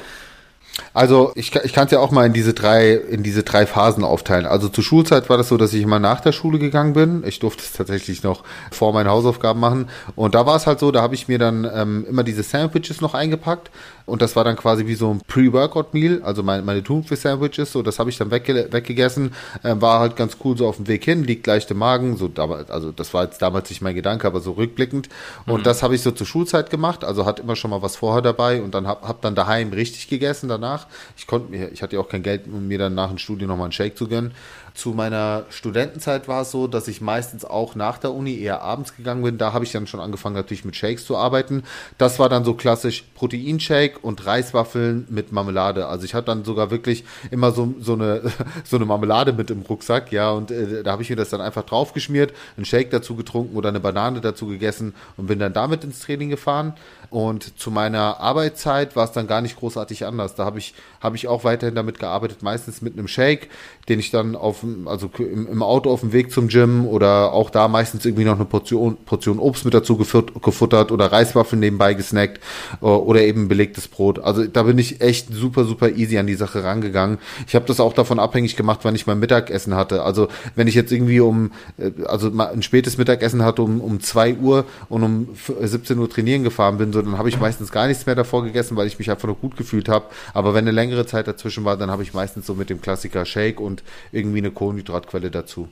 also 0.93 1.31
ich, 1.35 1.55
ich 1.55 1.73
kann 1.73 1.85
es 1.85 1.91
ja 1.91 1.99
auch 1.99 2.11
mal 2.11 2.25
in 2.25 2.33
diese 2.33 2.53
drei 2.53 2.93
in 2.93 3.23
diese 3.23 3.43
drei 3.43 3.65
Phasen 3.65 4.03
aufteilen. 4.03 4.45
Also 4.45 4.69
zur 4.69 4.83
Schulzeit 4.83 5.29
war 5.29 5.37
das 5.37 5.49
so, 5.49 5.57
dass 5.57 5.73
ich 5.73 5.81
immer 5.81 5.99
nach 5.99 6.21
der 6.21 6.31
Schule 6.31 6.59
gegangen 6.59 6.93
bin. 6.93 7.23
Ich 7.25 7.39
durfte 7.39 7.63
es 7.63 7.73
tatsächlich 7.73 8.23
noch 8.23 8.43
vor 8.71 8.93
meinen 8.93 9.09
Hausaufgaben 9.09 9.59
machen. 9.59 9.89
Und 10.15 10.35
da 10.35 10.45
war 10.45 10.55
es 10.55 10.67
halt 10.67 10.79
so, 10.79 10.91
da 10.91 11.01
habe 11.01 11.15
ich 11.15 11.27
mir 11.27 11.39
dann 11.39 11.69
ähm, 11.73 12.05
immer 12.09 12.23
diese 12.23 12.43
Sandwiches 12.43 13.01
noch 13.01 13.13
eingepackt. 13.13 13.71
Und 14.05 14.21
das 14.21 14.35
war 14.35 14.43
dann 14.43 14.55
quasi 14.55 14.85
wie 14.85 14.93
so 14.95 15.09
ein 15.09 15.21
Pre-Workout-Meal, 15.27 16.21
also 16.23 16.43
meine, 16.43 16.61
meine 16.61 16.83
Thunfisch-Sandwiches. 16.83 17.71
So, 17.71 17.81
das 17.81 17.97
habe 17.97 18.09
ich 18.09 18.17
dann 18.17 18.29
wegge 18.29 18.67
weggegessen. 18.71 19.33
Ähm, 19.63 19.81
war 19.81 19.99
halt 19.99 20.15
ganz 20.15 20.37
cool 20.43 20.57
so 20.57 20.67
auf 20.67 20.75
dem 20.75 20.87
Weg 20.87 21.05
hin, 21.05 21.23
liegt 21.23 21.47
leicht 21.47 21.71
im 21.71 21.77
Magen. 21.77 22.17
So, 22.17 22.29
also 22.35 22.91
das 22.91 23.13
war 23.13 23.23
jetzt 23.23 23.41
damals 23.41 23.69
nicht 23.69 23.81
mein 23.81 23.95
Gedanke, 23.95 24.27
aber 24.27 24.41
so 24.41 24.51
rückblickend. 24.51 25.09
Und 25.47 25.61
mhm. 25.61 25.63
das 25.63 25.83
habe 25.83 25.95
ich 25.95 26.01
so 26.01 26.11
zur 26.11 26.27
Schulzeit 26.27 26.69
gemacht. 26.69 27.03
Also 27.03 27.25
hat 27.25 27.39
immer 27.39 27.55
schon 27.55 27.71
mal 27.71 27.81
was 27.81 27.95
vorher 27.95 28.21
dabei 28.21 28.61
und 28.61 28.75
dann 28.75 28.87
habe 28.87 29.07
hab 29.07 29.21
dann 29.21 29.35
daheim 29.35 29.73
richtig 29.73 30.07
gegessen 30.07 30.47
danach 30.47 30.64
danach. 30.65 30.87
Ich 31.17 31.27
konnte 31.27 31.51
mir, 31.51 31.71
ich 31.71 31.81
hatte 31.81 31.95
ja 31.95 32.01
auch 32.01 32.09
kein 32.09 32.23
Geld, 32.23 32.47
um 32.47 32.67
mir 32.67 32.77
dann 32.77 32.95
nach 32.95 33.09
dem 33.09 33.17
Studium 33.17 33.49
nochmal 33.49 33.65
einen 33.65 33.71
Shake 33.71 33.97
zu 33.97 34.07
gönnen. 34.07 34.33
Zu 34.75 34.89
meiner 34.89 35.45
Studentenzeit 35.49 36.27
war 36.27 36.41
es 36.41 36.51
so, 36.51 36.67
dass 36.67 36.89
ich 36.89 36.99
meistens 36.99 37.45
auch 37.45 37.75
nach 37.75 37.97
der 37.97 38.13
Uni 38.13 38.37
eher 38.37 38.61
abends 38.61 38.95
gegangen 38.95 39.23
bin. 39.23 39.37
Da 39.37 39.53
habe 39.53 39.63
ich 39.63 39.71
dann 39.71 39.87
schon 39.87 40.01
angefangen, 40.01 40.35
natürlich 40.35 40.65
mit 40.65 40.75
Shakes 40.75 41.05
zu 41.05 41.15
arbeiten. 41.15 41.63
Das 41.97 42.19
war 42.19 42.27
dann 42.27 42.43
so 42.43 42.55
klassisch 42.55 43.05
Proteinshake 43.15 43.97
und 44.01 44.25
Reiswaffeln 44.25 45.07
mit 45.09 45.31
Marmelade. 45.31 45.87
Also 45.87 46.03
ich 46.03 46.13
hatte 46.13 46.25
dann 46.25 46.43
sogar 46.43 46.71
wirklich 46.71 47.05
immer 47.31 47.51
so, 47.51 47.73
so, 47.79 47.93
eine, 47.93 48.23
so 48.65 48.75
eine 48.75 48.85
Marmelade 48.85 49.31
mit 49.31 49.49
im 49.49 49.61
Rucksack, 49.61 50.11
ja, 50.11 50.31
und 50.31 50.51
äh, 50.51 50.83
da 50.83 50.91
habe 50.91 51.03
ich 51.03 51.09
mir 51.09 51.15
das 51.15 51.29
dann 51.29 51.39
einfach 51.39 51.63
draufgeschmiert, 51.63 52.33
einen 52.57 52.65
Shake 52.65 52.91
dazu 52.91 53.15
getrunken 53.15 53.55
oder 53.55 53.69
eine 53.69 53.79
Banane 53.79 54.19
dazu 54.19 54.47
gegessen 54.47 54.93
und 55.15 55.27
bin 55.27 55.39
dann 55.39 55.53
damit 55.53 55.85
ins 55.85 56.01
Training 56.01 56.29
gefahren. 56.29 56.73
Und 57.09 57.57
zu 57.57 57.71
meiner 57.71 58.19
Arbeitszeit 58.19 58.97
war 58.97 59.05
es 59.05 59.13
dann 59.13 59.27
gar 59.27 59.39
nicht 59.39 59.57
großartig 59.57 60.05
anders. 60.05 60.35
Da 60.35 60.43
habe 60.43 60.59
ich, 60.59 60.73
habe 60.99 61.15
ich 61.15 61.29
auch 61.29 61.45
weiterhin 61.45 61.75
damit 61.75 61.97
gearbeitet, 61.99 62.43
meistens 62.43 62.81
mit 62.81 62.93
einem 62.93 63.07
Shake, 63.07 63.49
den 63.87 63.99
ich 63.99 64.11
dann 64.11 64.35
auf, 64.35 64.64
also 64.85 65.09
im, 65.17 65.63
Auto 65.63 65.91
auf 65.91 66.01
dem 66.01 66.13
Weg 66.13 66.31
zum 66.31 66.47
Gym 66.47 66.85
oder 66.87 67.33
auch 67.33 67.49
da 67.49 67.67
meistens 67.67 68.05
irgendwie 68.05 68.25
noch 68.25 68.35
eine 68.35 68.45
Portion, 68.45 68.97
Portion 69.05 69.39
Obst 69.39 69.65
mit 69.65 69.73
dazu 69.73 69.97
gefuttert 69.97 70.91
oder 70.91 71.11
Reiswaffeln 71.11 71.59
nebenbei 71.59 71.93
gesnackt 71.93 72.39
äh, 72.81 72.85
oder 72.85 73.21
eben 73.21 73.47
belegtes 73.47 73.87
Brot. 73.87 74.19
Also 74.19 74.45
da 74.45 74.63
bin 74.63 74.77
ich 74.77 75.01
echt 75.01 75.33
super, 75.33 75.65
super 75.65 75.89
easy 75.89 76.17
an 76.17 76.27
die 76.27 76.35
Sache 76.35 76.63
rangegangen. 76.63 77.17
Ich 77.47 77.55
habe 77.55 77.65
das 77.65 77.79
auch 77.79 77.93
davon 77.93 78.19
abhängig 78.19 78.55
gemacht, 78.55 78.81
wann 78.83 78.95
ich 78.95 79.07
mein 79.07 79.19
Mittagessen 79.19 79.75
hatte. 79.75 80.03
Also 80.03 80.27
wenn 80.55 80.67
ich 80.67 80.75
jetzt 80.75 80.91
irgendwie 80.91 81.19
um, 81.19 81.51
äh, 81.77 81.91
also 82.05 82.31
ein 82.37 82.61
spätes 82.61 82.97
Mittagessen 82.97 83.43
hatte 83.43 83.61
um, 83.61 83.81
um 83.81 83.99
zwei 83.99 84.35
Uhr 84.35 84.65
und 84.89 85.03
um 85.03 85.27
17 85.61 85.97
Uhr 85.97 86.09
trainieren 86.09 86.43
gefahren 86.43 86.77
bin, 86.77 86.93
so 86.93 87.01
dann 87.01 87.17
habe 87.17 87.29
ich 87.29 87.39
meistens 87.39 87.71
gar 87.71 87.87
nichts 87.87 88.05
mehr 88.05 88.15
davor 88.15 88.43
gegessen, 88.43 88.75
weil 88.75 88.87
ich 88.87 88.99
mich 88.99 89.09
einfach 89.11 89.27
nur 89.27 89.37
gut 89.37 89.57
gefühlt 89.57 89.89
habe. 89.89 90.05
Aber 90.33 90.53
wenn 90.53 90.65
eine 90.65 90.71
längere 90.71 91.05
Zeit 91.05 91.27
dazwischen 91.27 91.65
war, 91.65 91.77
dann 91.77 91.91
habe 91.91 92.03
ich 92.03 92.13
meistens 92.13 92.45
so 92.45 92.53
mit 92.53 92.69
dem 92.69 92.81
Klassiker 92.81 93.25
Shake 93.25 93.59
und 93.59 93.83
irgendwie 94.11 94.39
eine 94.39 94.51
Kohlenhydratquelle 94.55 95.29
dazu. 95.29 95.69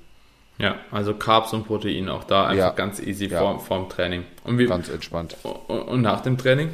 Ja, 0.60 0.76
also 0.92 1.16
Carbs 1.16 1.54
und 1.54 1.66
Protein 1.66 2.10
auch 2.10 2.24
da 2.24 2.46
einfach 2.46 2.58
ja. 2.58 2.70
ganz 2.72 3.00
easy 3.00 3.28
ja. 3.28 3.40
vor, 3.40 3.60
vorm 3.60 3.90
Training. 3.90 4.24
Und 4.44 4.60
wie, 4.60 4.68
ganz 4.68 4.90
entspannt. 4.90 5.36
Und 5.44 6.02
nach 6.02 6.22
dem 6.22 6.38
Training? 6.38 6.70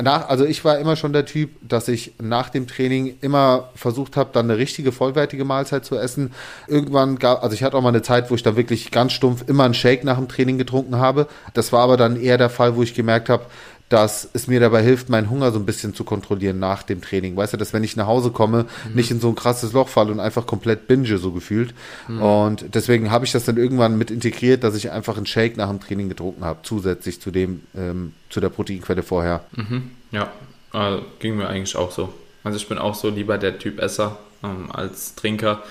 Nach, 0.00 0.28
also 0.28 0.44
ich 0.44 0.64
war 0.64 0.78
immer 0.78 0.96
schon 0.96 1.12
der 1.12 1.24
Typ, 1.24 1.50
dass 1.62 1.88
ich 1.88 2.12
nach 2.20 2.50
dem 2.50 2.66
Training 2.66 3.16
immer 3.20 3.70
versucht 3.74 4.16
habe, 4.16 4.30
dann 4.32 4.50
eine 4.50 4.58
richtige 4.58 4.92
vollwertige 4.92 5.44
Mahlzeit 5.44 5.84
zu 5.84 5.96
essen. 5.96 6.32
Irgendwann 6.66 7.18
gab, 7.18 7.42
also 7.42 7.54
ich 7.54 7.62
hatte 7.62 7.76
auch 7.76 7.82
mal 7.82 7.90
eine 7.90 8.02
Zeit, 8.02 8.30
wo 8.30 8.34
ich 8.34 8.42
dann 8.42 8.56
wirklich 8.56 8.90
ganz 8.90 9.12
stumpf 9.12 9.44
immer 9.48 9.64
einen 9.64 9.74
Shake 9.74 10.04
nach 10.04 10.18
dem 10.18 10.28
Training 10.28 10.58
getrunken 10.58 10.96
habe. 10.96 11.28
Das 11.54 11.72
war 11.72 11.82
aber 11.82 11.96
dann 11.96 12.20
eher 12.20 12.38
der 12.38 12.50
Fall, 12.50 12.76
wo 12.76 12.82
ich 12.82 12.94
gemerkt 12.94 13.28
habe, 13.28 13.46
dass 13.92 14.28
es 14.32 14.46
mir 14.46 14.58
dabei 14.58 14.82
hilft, 14.82 15.10
meinen 15.10 15.28
Hunger 15.28 15.52
so 15.52 15.58
ein 15.58 15.66
bisschen 15.66 15.94
zu 15.94 16.04
kontrollieren 16.04 16.58
nach 16.58 16.82
dem 16.82 17.02
Training. 17.02 17.36
Weißt 17.36 17.52
du, 17.52 17.56
dass 17.58 17.72
wenn 17.72 17.84
ich 17.84 17.94
nach 17.96 18.06
Hause 18.06 18.30
komme, 18.30 18.66
mhm. 18.88 18.94
nicht 18.94 19.10
in 19.10 19.20
so 19.20 19.28
ein 19.28 19.34
krasses 19.34 19.72
Loch 19.72 19.88
falle 19.88 20.12
und 20.12 20.20
einfach 20.20 20.46
komplett 20.46 20.86
binge 20.86 21.18
so 21.18 21.32
gefühlt. 21.32 21.74
Mhm. 22.08 22.22
Und 22.22 22.74
deswegen 22.74 23.10
habe 23.10 23.24
ich 23.24 23.32
das 23.32 23.44
dann 23.44 23.58
irgendwann 23.58 23.98
mit 23.98 24.10
integriert, 24.10 24.64
dass 24.64 24.74
ich 24.74 24.90
einfach 24.90 25.16
einen 25.16 25.26
Shake 25.26 25.56
nach 25.56 25.68
dem 25.68 25.80
Training 25.80 26.08
getrunken 26.08 26.44
habe, 26.44 26.60
zusätzlich 26.62 27.20
zu 27.20 27.30
dem, 27.30 27.62
ähm, 27.76 28.14
zu 28.30 28.40
der 28.40 28.48
Proteinquelle 28.48 29.02
vorher. 29.02 29.44
Mhm. 29.52 29.90
Ja, 30.10 30.32
äh, 30.72 30.98
ging 31.18 31.36
mir 31.36 31.48
eigentlich 31.48 31.76
auch 31.76 31.90
so. 31.90 32.12
Also 32.44 32.56
ich 32.56 32.68
bin 32.68 32.78
auch 32.78 32.94
so 32.94 33.10
lieber 33.10 33.38
der 33.38 33.58
Typ 33.58 33.78
Esser 33.78 34.18
ähm, 34.42 34.70
als 34.72 35.14
Trinker. 35.14 35.62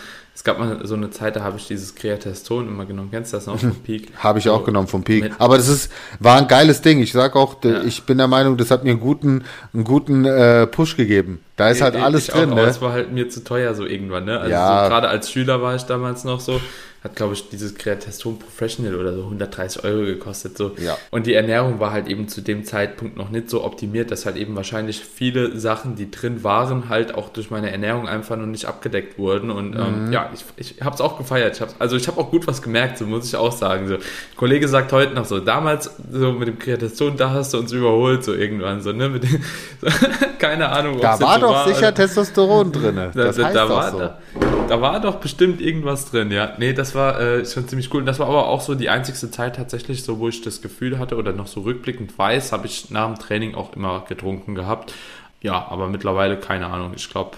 Es 0.41 0.45
gab 0.45 0.57
mal 0.57 0.79
so 0.87 0.95
eine 0.95 1.11
Zeit, 1.11 1.35
da 1.35 1.43
habe 1.43 1.59
ich 1.59 1.67
dieses 1.67 1.93
Kreateston 1.93 2.67
immer 2.67 2.87
genommen. 2.87 3.09
Kennst 3.11 3.31
du 3.31 3.37
das 3.37 3.45
noch 3.45 3.59
vom 3.59 3.75
Peak? 3.83 4.11
habe 4.17 4.39
ich 4.39 4.45
so, 4.45 4.53
auch 4.53 4.63
genommen 4.63 4.87
vom 4.87 5.03
Peak. 5.03 5.33
Aber 5.37 5.55
das 5.55 5.67
ist, 5.67 5.91
war 6.19 6.39
ein 6.39 6.47
geiles 6.47 6.81
Ding. 6.81 6.99
Ich 6.99 7.11
sag 7.11 7.35
auch, 7.35 7.63
ja. 7.63 7.83
ich 7.83 8.01
bin 8.05 8.17
der 8.17 8.27
Meinung, 8.27 8.57
das 8.57 8.71
hat 8.71 8.83
mir 8.83 8.89
einen 8.89 8.99
guten, 8.99 9.43
einen 9.71 9.83
guten 9.83 10.25
äh, 10.25 10.65
Push 10.65 10.97
gegeben. 10.97 11.41
Da 11.57 11.69
ist 11.69 11.83
halt 11.83 11.95
alles 11.95 12.27
ich 12.27 12.33
drin. 12.33 12.49
Auch, 12.49 12.55
ne? 12.55 12.61
Aber 12.61 12.71
es 12.71 12.81
war 12.81 12.91
halt 12.91 13.11
mir 13.11 13.29
zu 13.29 13.43
teuer 13.43 13.75
so 13.75 13.85
irgendwann. 13.85 14.25
Ne? 14.25 14.39
Also 14.39 14.49
ja. 14.49 14.83
so, 14.83 14.89
gerade 14.89 15.09
als 15.09 15.29
Schüler 15.29 15.61
war 15.61 15.75
ich 15.75 15.83
damals 15.83 16.23
noch 16.23 16.39
so 16.39 16.59
hat, 17.03 17.15
glaube 17.15 17.33
ich, 17.33 17.49
dieses 17.49 17.73
Kreateston 17.73 18.37
Professional 18.37 18.95
oder 18.95 19.15
so 19.15 19.23
130 19.23 19.83
Euro 19.83 20.05
gekostet. 20.05 20.55
So. 20.55 20.75
Ja. 20.77 20.97
Und 21.09 21.25
die 21.25 21.33
Ernährung 21.33 21.79
war 21.79 21.91
halt 21.91 22.07
eben 22.07 22.27
zu 22.27 22.41
dem 22.41 22.63
Zeitpunkt 22.63 23.17
noch 23.17 23.31
nicht 23.31 23.49
so 23.49 23.63
optimiert, 23.63 24.11
dass 24.11 24.27
halt 24.27 24.35
eben 24.35 24.55
wahrscheinlich 24.55 24.99
viele 24.99 25.57
Sachen, 25.59 25.95
die 25.95 26.11
drin 26.11 26.43
waren, 26.43 26.89
halt 26.89 27.15
auch 27.15 27.29
durch 27.29 27.49
meine 27.49 27.71
Ernährung 27.71 28.07
einfach 28.07 28.37
noch 28.37 28.45
nicht 28.45 28.65
abgedeckt 28.65 29.17
wurden. 29.17 29.49
Und 29.49 29.75
ähm, 29.75 30.05
mhm. 30.05 30.13
ja, 30.13 30.29
ich, 30.31 30.45
ich 30.57 30.81
habe 30.83 30.93
es 30.93 31.01
auch 31.01 31.17
gefeiert. 31.17 31.59
Ich 31.59 31.67
also 31.79 31.95
ich 31.95 32.07
habe 32.07 32.21
auch 32.21 32.29
gut 32.29 32.45
was 32.45 32.61
gemerkt, 32.61 32.99
so 32.99 33.07
muss 33.07 33.25
ich 33.25 33.35
auch 33.35 33.51
sagen. 33.51 33.87
So. 33.87 33.97
Kollege 34.35 34.67
sagt 34.67 34.91
heute 34.91 35.15
noch 35.15 35.25
so, 35.25 35.39
damals 35.39 35.89
so 36.11 36.33
mit 36.33 36.47
dem 36.47 36.59
Kreateston, 36.59 37.17
da 37.17 37.31
hast 37.31 37.55
du 37.55 37.57
uns 37.57 37.71
überholt, 37.71 38.23
so 38.23 38.35
irgendwann. 38.35 38.79
So, 38.81 38.91
ne? 38.91 39.09
Mit 39.09 39.23
dem, 39.23 39.43
so, 39.81 39.87
keine 40.37 40.69
Ahnung. 40.69 40.99
Da 41.01 41.19
war 41.19 41.39
doch 41.39 41.51
war. 41.51 41.67
sicher 41.67 41.91
Testosteron 41.95 42.71
drin. 42.71 42.95
Das 43.15 43.37
da, 43.37 43.45
heißt 43.45 43.55
da, 43.55 43.69
war, 43.69 43.91
so. 43.91 43.97
da, 43.97 44.19
da 44.69 44.81
war 44.81 45.01
doch 45.01 45.15
bestimmt 45.15 45.61
irgendwas 45.61 46.11
drin, 46.11 46.29
ja. 46.29 46.53
Nee, 46.59 46.73
das 46.73 46.90
war 46.95 47.19
äh, 47.19 47.45
schon 47.45 47.67
ziemlich 47.67 47.93
cool. 47.93 48.01
Und 48.01 48.05
das 48.05 48.19
war 48.19 48.27
aber 48.27 48.47
auch 48.47 48.61
so 48.61 48.75
die 48.75 48.89
einzigste 48.89 49.31
Zeit 49.31 49.55
tatsächlich, 49.55 50.03
so 50.03 50.19
wo 50.19 50.27
ich 50.27 50.41
das 50.41 50.61
Gefühl 50.61 50.99
hatte 50.99 51.15
oder 51.15 51.33
noch 51.33 51.47
so 51.47 51.61
rückblickend 51.61 52.17
weiß, 52.17 52.51
habe 52.51 52.67
ich 52.67 52.89
nach 52.89 53.07
dem 53.07 53.19
Training 53.19 53.55
auch 53.55 53.75
immer 53.75 54.05
getrunken 54.07 54.55
gehabt. 54.55 54.93
Ja, 55.41 55.67
aber 55.69 55.87
mittlerweile 55.87 56.37
keine 56.37 56.67
Ahnung. 56.67 56.93
Ich 56.95 57.09
glaube, 57.09 57.37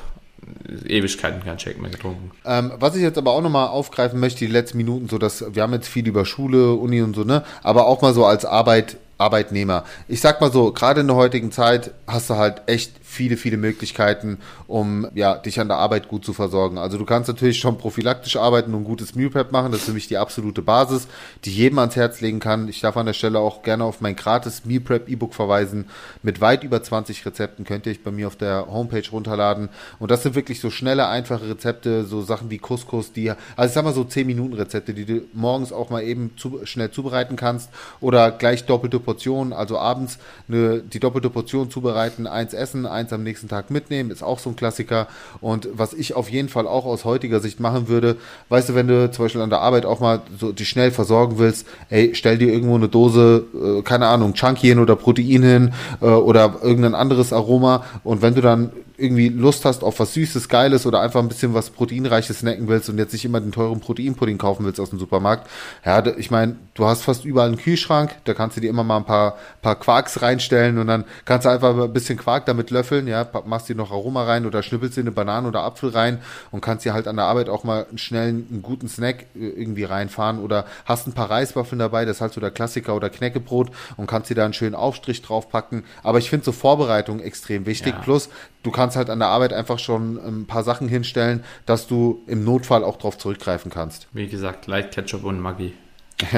Ewigkeiten 0.85 1.43
kein 1.43 1.59
Shake 1.59 1.81
mehr 1.81 1.91
getrunken. 1.91 2.31
Ähm, 2.45 2.71
was 2.79 2.95
ich 2.95 3.01
jetzt 3.01 3.17
aber 3.17 3.31
auch 3.31 3.41
nochmal 3.41 3.67
aufgreifen 3.67 4.19
möchte, 4.19 4.39
die 4.39 4.51
letzten 4.51 4.77
Minuten, 4.77 5.07
so 5.09 5.17
dass 5.17 5.43
wir 5.53 5.63
haben 5.63 5.73
jetzt 5.73 5.87
viel 5.87 6.07
über 6.07 6.25
Schule, 6.25 6.73
Uni 6.73 7.01
und 7.01 7.15
so, 7.15 7.23
ne? 7.23 7.43
Aber 7.61 7.87
auch 7.87 8.01
mal 8.01 8.13
so 8.13 8.25
als 8.25 8.45
Arbeit, 8.45 8.97
Arbeitnehmer. 9.17 9.83
Ich 10.07 10.21
sag 10.21 10.41
mal 10.41 10.51
so, 10.51 10.71
gerade 10.71 11.01
in 11.01 11.07
der 11.07 11.15
heutigen 11.15 11.51
Zeit 11.51 11.91
hast 12.07 12.29
du 12.29 12.35
halt 12.35 12.63
echt 12.65 12.93
viele, 13.13 13.37
viele 13.37 13.57
Möglichkeiten, 13.57 14.39
um 14.67 15.07
ja, 15.13 15.35
dich 15.35 15.59
an 15.59 15.67
der 15.67 15.77
Arbeit 15.77 16.07
gut 16.07 16.25
zu 16.25 16.33
versorgen. 16.33 16.79
Also 16.79 16.97
du 16.97 17.05
kannst 17.05 17.27
natürlich 17.27 17.59
schon 17.59 17.77
prophylaktisch 17.77 18.35
arbeiten 18.37 18.73
und 18.73 18.81
ein 18.81 18.85
gutes 18.85 19.13
Meal 19.13 19.29
Prep 19.29 19.51
machen. 19.51 19.71
Das 19.71 19.81
ist 19.81 19.85
für 19.85 19.93
mich 19.93 20.07
die 20.07 20.17
absolute 20.17 20.63
Basis, 20.63 21.07
die 21.45 21.51
jedem 21.51 21.77
ans 21.77 21.95
Herz 21.95 22.21
legen 22.21 22.39
kann. 22.39 22.67
Ich 22.67 22.81
darf 22.81 22.97
an 22.97 23.05
der 23.05 23.13
Stelle 23.13 23.39
auch 23.39 23.61
gerne 23.61 23.83
auf 23.83 24.01
mein 24.01 24.15
gratis 24.15 24.65
Meal 24.65 24.81
Prep 24.81 25.07
E-Book 25.07 25.35
verweisen. 25.35 25.85
Mit 26.23 26.41
weit 26.41 26.63
über 26.63 26.81
20 26.81 27.23
Rezepten 27.25 27.65
könnt 27.65 27.85
ihr 27.85 27.91
euch 27.91 28.03
bei 28.03 28.11
mir 28.11 28.25
auf 28.27 28.35
der 28.35 28.65
Homepage 28.67 29.07
runterladen. 29.11 29.69
Und 29.99 30.09
das 30.09 30.23
sind 30.23 30.33
wirklich 30.33 30.59
so 30.59 30.71
schnelle, 30.71 31.07
einfache 31.07 31.49
Rezepte, 31.49 32.05
so 32.05 32.21
Sachen 32.21 32.49
wie 32.49 32.57
Couscous, 32.57 33.13
die, 33.13 33.29
also 33.29 33.67
ich 33.67 33.73
sag 33.73 33.83
mal 33.83 33.93
so 33.93 34.03
10 34.03 34.25
Minuten 34.25 34.53
Rezepte, 34.53 34.93
die 34.93 35.05
du 35.05 35.21
morgens 35.33 35.71
auch 35.71 35.91
mal 35.91 36.01
eben 36.01 36.31
zu, 36.35 36.61
schnell 36.65 36.89
zubereiten 36.89 37.35
kannst 37.35 37.69
oder 38.01 38.31
gleich 38.31 38.65
doppelte 38.65 38.99
Portionen, 39.03 39.53
also 39.53 39.77
abends 39.77 40.17
eine, 40.47 40.79
die 40.79 40.99
doppelte 40.99 41.29
Portion 41.29 41.69
zubereiten, 41.69 42.27
eins 42.27 42.53
essen, 42.53 42.85
eins 42.85 43.13
am 43.13 43.23
nächsten 43.23 43.47
Tag 43.47 43.69
mitnehmen, 43.69 44.09
ist 44.11 44.23
auch 44.23 44.39
so 44.39 44.49
ein 44.49 44.55
Klassiker. 44.55 45.07
Und 45.41 45.67
was 45.73 45.93
ich 45.93 46.15
auf 46.15 46.29
jeden 46.29 46.49
Fall 46.49 46.67
auch 46.67 46.85
aus 46.85 47.05
heutiger 47.05 47.39
Sicht 47.39 47.59
machen 47.59 47.87
würde, 47.87 48.17
weißt 48.49 48.69
du, 48.69 48.75
wenn 48.75 48.87
du 48.87 49.11
zum 49.11 49.25
Beispiel 49.25 49.41
an 49.41 49.49
der 49.49 49.61
Arbeit 49.61 49.85
auch 49.85 49.99
mal 49.99 50.21
so 50.39 50.51
dich 50.51 50.69
schnell 50.69 50.91
versorgen 50.91 51.37
willst, 51.37 51.67
ey, 51.89 52.11
stell 52.15 52.37
dir 52.37 52.51
irgendwo 52.51 52.75
eine 52.75 52.89
Dose, 52.89 53.45
äh, 53.53 53.81
keine 53.83 54.07
Ahnung, 54.07 54.33
Chunky 54.33 54.67
hin 54.67 54.79
oder 54.79 54.95
Protein 54.95 55.43
hin 55.43 55.73
äh, 56.01 56.05
oder 56.05 56.59
irgendein 56.61 56.95
anderes 56.95 57.33
Aroma. 57.33 57.83
Und 58.03 58.21
wenn 58.21 58.35
du 58.35 58.41
dann 58.41 58.71
irgendwie 58.97 59.29
Lust 59.29 59.65
hast 59.65 59.83
auf 59.83 59.99
was 59.99 60.13
Süßes, 60.13 60.49
Geiles 60.49 60.85
oder 60.85 61.01
einfach 61.01 61.19
ein 61.19 61.27
bisschen 61.27 61.53
was 61.53 61.69
Proteinreiches 61.69 62.39
snacken 62.39 62.67
willst 62.67 62.89
und 62.89 62.97
jetzt 62.97 63.13
nicht 63.13 63.25
immer 63.25 63.41
den 63.41 63.51
teuren 63.51 63.79
Proteinpudding 63.79 64.37
kaufen 64.37 64.65
willst 64.65 64.79
aus 64.79 64.91
dem 64.91 64.99
Supermarkt, 64.99 65.49
ja, 65.85 66.05
ich 66.17 66.31
meine, 66.31 66.55
du 66.73 66.85
hast 66.85 67.03
fast 67.03 67.25
überall 67.25 67.47
einen 67.47 67.57
Kühlschrank, 67.57 68.15
da 68.25 68.33
kannst 68.33 68.57
du 68.57 68.61
dir 68.61 68.69
immer 68.69 68.83
mal 68.83 68.97
ein 68.97 69.05
paar, 69.05 69.37
paar 69.61 69.75
Quarks 69.75 70.21
reinstellen 70.21 70.77
und 70.77 70.87
dann 70.87 71.05
kannst 71.25 71.45
du 71.45 71.49
einfach 71.49 71.77
ein 71.77 71.93
bisschen 71.93 72.17
Quark 72.17 72.45
damit 72.45 72.69
löffeln, 72.71 73.07
ja, 73.07 73.27
machst 73.45 73.69
dir 73.69 73.75
noch 73.75 73.91
Aroma 73.91 74.23
rein 74.23 74.45
oder 74.45 74.61
schnippelst 74.63 74.97
dir 74.97 75.01
eine 75.01 75.11
Banane 75.11 75.47
oder 75.47 75.63
Apfel 75.63 75.89
rein 75.89 76.19
und 76.51 76.61
kannst 76.61 76.85
dir 76.85 76.93
halt 76.93 77.07
an 77.07 77.15
der 77.15 77.25
Arbeit 77.25 77.49
auch 77.49 77.63
mal 77.63 77.87
schnell 77.95 78.29
einen 78.29 78.61
guten 78.61 78.87
Snack 78.87 79.25
äh, 79.35 79.47
irgendwie 79.47 79.83
reinfahren 79.83 80.39
oder 80.39 80.65
hast 80.85 81.07
ein 81.07 81.13
paar 81.13 81.29
Reiswaffeln 81.29 81.79
dabei, 81.79 82.05
das 82.05 82.17
ist 82.17 82.21
halt 82.21 82.33
so 82.33 82.41
der 82.41 82.51
Klassiker 82.51 82.95
oder 82.95 83.09
Knäckebrot 83.09 83.71
und 83.97 84.07
kannst 84.07 84.29
dir 84.29 84.35
da 84.35 84.45
einen 84.45 84.53
schönen 84.53 84.75
Aufstrich 84.75 85.21
draufpacken. 85.21 85.83
Aber 86.03 86.19
ich 86.19 86.29
finde 86.29 86.45
so 86.45 86.51
Vorbereitung 86.51 87.19
extrem 87.19 87.65
wichtig. 87.65 87.93
Ja. 87.93 87.99
Plus, 88.01 88.29
du 88.63 88.71
kannst 88.71 88.97
halt 88.97 89.09
an 89.09 89.19
der 89.19 89.27
Arbeit 89.27 89.53
einfach 89.53 89.79
schon 89.79 90.17
ein 90.17 90.45
paar 90.47 90.63
Sachen 90.63 90.87
hinstellen, 90.87 91.43
dass 91.65 91.87
du 91.87 92.23
im 92.27 92.43
Notfall 92.43 92.83
auch 92.83 92.97
drauf 92.97 93.17
zurückgreifen 93.17 93.71
kannst. 93.71 94.07
Wie 94.13 94.27
gesagt, 94.27 94.67
Light 94.67 94.91
Ketchup 94.91 95.23
und 95.23 95.39
Maggi. 95.39 95.73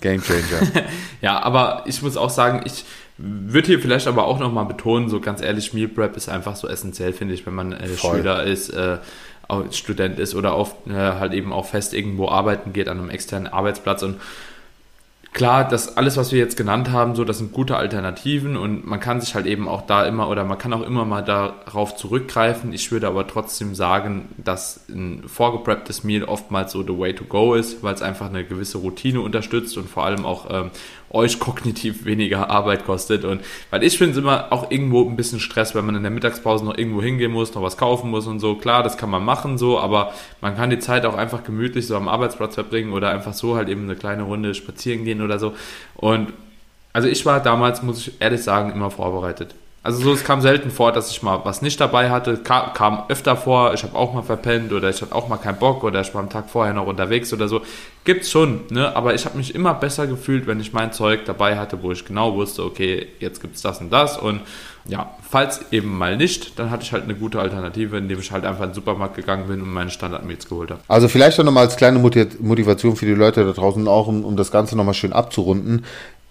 Game 0.00 0.22
Changer. 0.22 0.84
ja, 1.20 1.40
aber 1.42 1.84
ich 1.86 2.02
muss 2.02 2.16
auch 2.16 2.30
sagen, 2.30 2.62
ich 2.64 2.84
würde 3.16 3.66
hier 3.66 3.80
vielleicht 3.80 4.06
aber 4.06 4.26
auch 4.26 4.38
nochmal 4.38 4.66
betonen, 4.66 5.08
so 5.08 5.20
ganz 5.20 5.40
ehrlich, 5.40 5.72
Meal 5.72 5.88
Prep 5.88 6.16
ist 6.16 6.28
einfach 6.28 6.56
so 6.56 6.68
essentiell, 6.68 7.12
finde 7.12 7.34
ich, 7.34 7.46
wenn 7.46 7.54
man 7.54 7.72
äh, 7.72 7.88
Schüler 7.96 8.44
ist, 8.44 8.70
äh, 8.70 8.98
Student 9.72 10.18
ist 10.18 10.34
oder 10.34 10.56
oft 10.56 10.86
äh, 10.86 10.92
halt 10.92 11.32
eben 11.32 11.52
auch 11.52 11.66
fest 11.66 11.92
irgendwo 11.92 12.28
arbeiten 12.28 12.72
geht 12.72 12.88
an 12.88 12.98
einem 12.98 13.10
externen 13.10 13.48
Arbeitsplatz 13.48 14.02
und 14.02 14.20
klar, 15.32 15.68
das 15.68 15.96
alles, 15.96 16.16
was 16.16 16.32
wir 16.32 16.38
jetzt 16.38 16.56
genannt 16.56 16.90
haben, 16.90 17.14
so, 17.14 17.24
das 17.24 17.38
sind 17.38 17.52
gute 17.52 17.76
Alternativen 17.76 18.56
und 18.56 18.86
man 18.86 19.00
kann 19.00 19.20
sich 19.20 19.34
halt 19.34 19.46
eben 19.46 19.68
auch 19.68 19.82
da 19.82 20.04
immer 20.04 20.28
oder 20.28 20.44
man 20.44 20.58
kann 20.58 20.72
auch 20.72 20.82
immer 20.82 21.04
mal 21.04 21.22
darauf 21.22 21.96
zurückgreifen. 21.96 22.72
Ich 22.72 22.90
würde 22.90 23.06
aber 23.06 23.26
trotzdem 23.26 23.74
sagen, 23.74 24.28
dass 24.36 24.88
ein 24.88 25.24
vorgeprepptes 25.26 26.04
Meal 26.04 26.24
oftmals 26.24 26.72
so 26.72 26.82
the 26.82 26.98
way 26.98 27.14
to 27.14 27.24
go 27.24 27.54
ist, 27.54 27.82
weil 27.82 27.94
es 27.94 28.02
einfach 28.02 28.26
eine 28.26 28.44
gewisse 28.44 28.78
Routine 28.78 29.20
unterstützt 29.20 29.76
und 29.76 29.88
vor 29.88 30.04
allem 30.04 30.26
auch 30.26 30.46
ähm, 30.50 30.70
euch 31.10 31.40
kognitiv 31.40 32.04
weniger 32.04 32.50
Arbeit 32.50 32.84
kostet. 32.84 33.24
Und 33.24 33.40
weil 33.70 33.82
ich 33.82 33.98
finde 33.98 34.12
es 34.12 34.18
immer 34.18 34.52
auch 34.52 34.70
irgendwo 34.70 35.08
ein 35.08 35.16
bisschen 35.16 35.40
Stress, 35.40 35.74
wenn 35.74 35.84
man 35.84 35.96
in 35.96 36.02
der 36.02 36.10
Mittagspause 36.10 36.64
noch 36.64 36.78
irgendwo 36.78 37.02
hingehen 37.02 37.32
muss, 37.32 37.54
noch 37.54 37.62
was 37.62 37.76
kaufen 37.76 38.10
muss 38.10 38.26
und 38.26 38.40
so. 38.40 38.54
Klar, 38.54 38.82
das 38.82 38.96
kann 38.96 39.10
man 39.10 39.24
machen 39.24 39.58
so, 39.58 39.78
aber 39.78 40.12
man 40.40 40.56
kann 40.56 40.70
die 40.70 40.78
Zeit 40.78 41.04
auch 41.04 41.16
einfach 41.16 41.42
gemütlich 41.42 41.86
so 41.86 41.96
am 41.96 42.08
Arbeitsplatz 42.08 42.54
verbringen 42.54 42.92
oder 42.92 43.10
einfach 43.10 43.34
so 43.34 43.56
halt 43.56 43.68
eben 43.68 43.82
eine 43.82 43.96
kleine 43.96 44.22
Runde 44.22 44.54
spazieren 44.54 45.04
gehen 45.04 45.20
oder 45.20 45.38
so. 45.38 45.54
Und 45.96 46.32
also 46.92 47.08
ich 47.08 47.24
war 47.26 47.40
damals, 47.40 47.82
muss 47.82 48.06
ich 48.06 48.20
ehrlich 48.20 48.42
sagen, 48.42 48.72
immer 48.72 48.90
vorbereitet. 48.90 49.54
Also 49.82 50.02
so, 50.02 50.12
es 50.12 50.24
kam 50.24 50.42
selten 50.42 50.70
vor, 50.70 50.92
dass 50.92 51.10
ich 51.10 51.22
mal 51.22 51.40
was 51.44 51.62
nicht 51.62 51.80
dabei 51.80 52.10
hatte. 52.10 52.36
Kam, 52.36 52.74
kam 52.74 53.04
öfter 53.08 53.34
vor, 53.34 53.72
ich 53.72 53.82
habe 53.82 53.96
auch 53.96 54.12
mal 54.12 54.22
verpennt 54.22 54.74
oder 54.74 54.90
ich 54.90 55.00
hatte 55.00 55.14
auch 55.14 55.28
mal 55.28 55.38
keinen 55.38 55.58
Bock 55.58 55.82
oder 55.84 56.02
ich 56.02 56.12
war 56.12 56.20
am 56.20 56.28
Tag 56.28 56.50
vorher 56.50 56.74
noch 56.74 56.86
unterwegs 56.86 57.32
oder 57.32 57.48
so. 57.48 57.62
Gibt's 58.04 58.30
schon, 58.30 58.60
ne? 58.68 58.94
Aber 58.94 59.14
ich 59.14 59.24
habe 59.24 59.38
mich 59.38 59.54
immer 59.54 59.72
besser 59.72 60.06
gefühlt, 60.06 60.46
wenn 60.46 60.60
ich 60.60 60.74
mein 60.74 60.92
Zeug 60.92 61.24
dabei 61.24 61.56
hatte, 61.56 61.82
wo 61.82 61.92
ich 61.92 62.04
genau 62.04 62.34
wusste, 62.34 62.62
okay, 62.62 63.06
jetzt 63.20 63.40
gibt's 63.40 63.62
das 63.62 63.80
und 63.80 63.90
das. 63.90 64.18
Und 64.18 64.42
ja, 64.84 65.14
falls 65.26 65.72
eben 65.72 65.96
mal 65.96 66.18
nicht, 66.18 66.58
dann 66.58 66.70
hatte 66.70 66.82
ich 66.82 66.92
halt 66.92 67.04
eine 67.04 67.14
gute 67.14 67.40
Alternative, 67.40 67.96
indem 67.96 68.20
ich 68.20 68.32
halt 68.32 68.44
einfach 68.44 68.64
in 68.64 68.70
den 68.70 68.74
Supermarkt 68.74 69.16
gegangen 69.16 69.48
bin 69.48 69.62
und 69.62 69.72
meine 69.72 69.90
Standardmeals 69.90 70.46
geholt 70.46 70.72
habe. 70.72 70.80
Also 70.88 71.08
vielleicht 71.08 71.40
auch 71.40 71.44
nochmal 71.44 71.64
als 71.64 71.76
kleine 71.76 71.98
Motivation 71.98 72.96
für 72.96 73.06
die 73.06 73.14
Leute 73.14 73.46
da 73.46 73.52
draußen 73.52 73.88
auch, 73.88 74.08
um, 74.08 74.26
um 74.26 74.36
das 74.36 74.50
Ganze 74.50 74.76
nochmal 74.76 74.94
schön 74.94 75.14
abzurunden. 75.14 75.86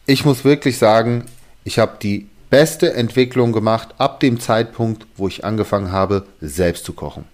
Ich 0.05 0.23
muss 0.23 0.45
wirklich 0.45 0.77
sagen, 0.77 1.25
ich 1.63 1.79
habe 1.79 1.93
die 2.01 2.27
beste 2.49 2.93
Entwicklung 2.93 3.51
gemacht 3.51 3.89
ab 3.97 4.19
dem 4.19 4.39
Zeitpunkt, 4.39 5.05
wo 5.15 5.27
ich 5.27 5.45
angefangen 5.45 5.91
habe, 5.91 6.25
selbst 6.41 6.85
zu 6.85 6.93
kochen. 6.93 7.25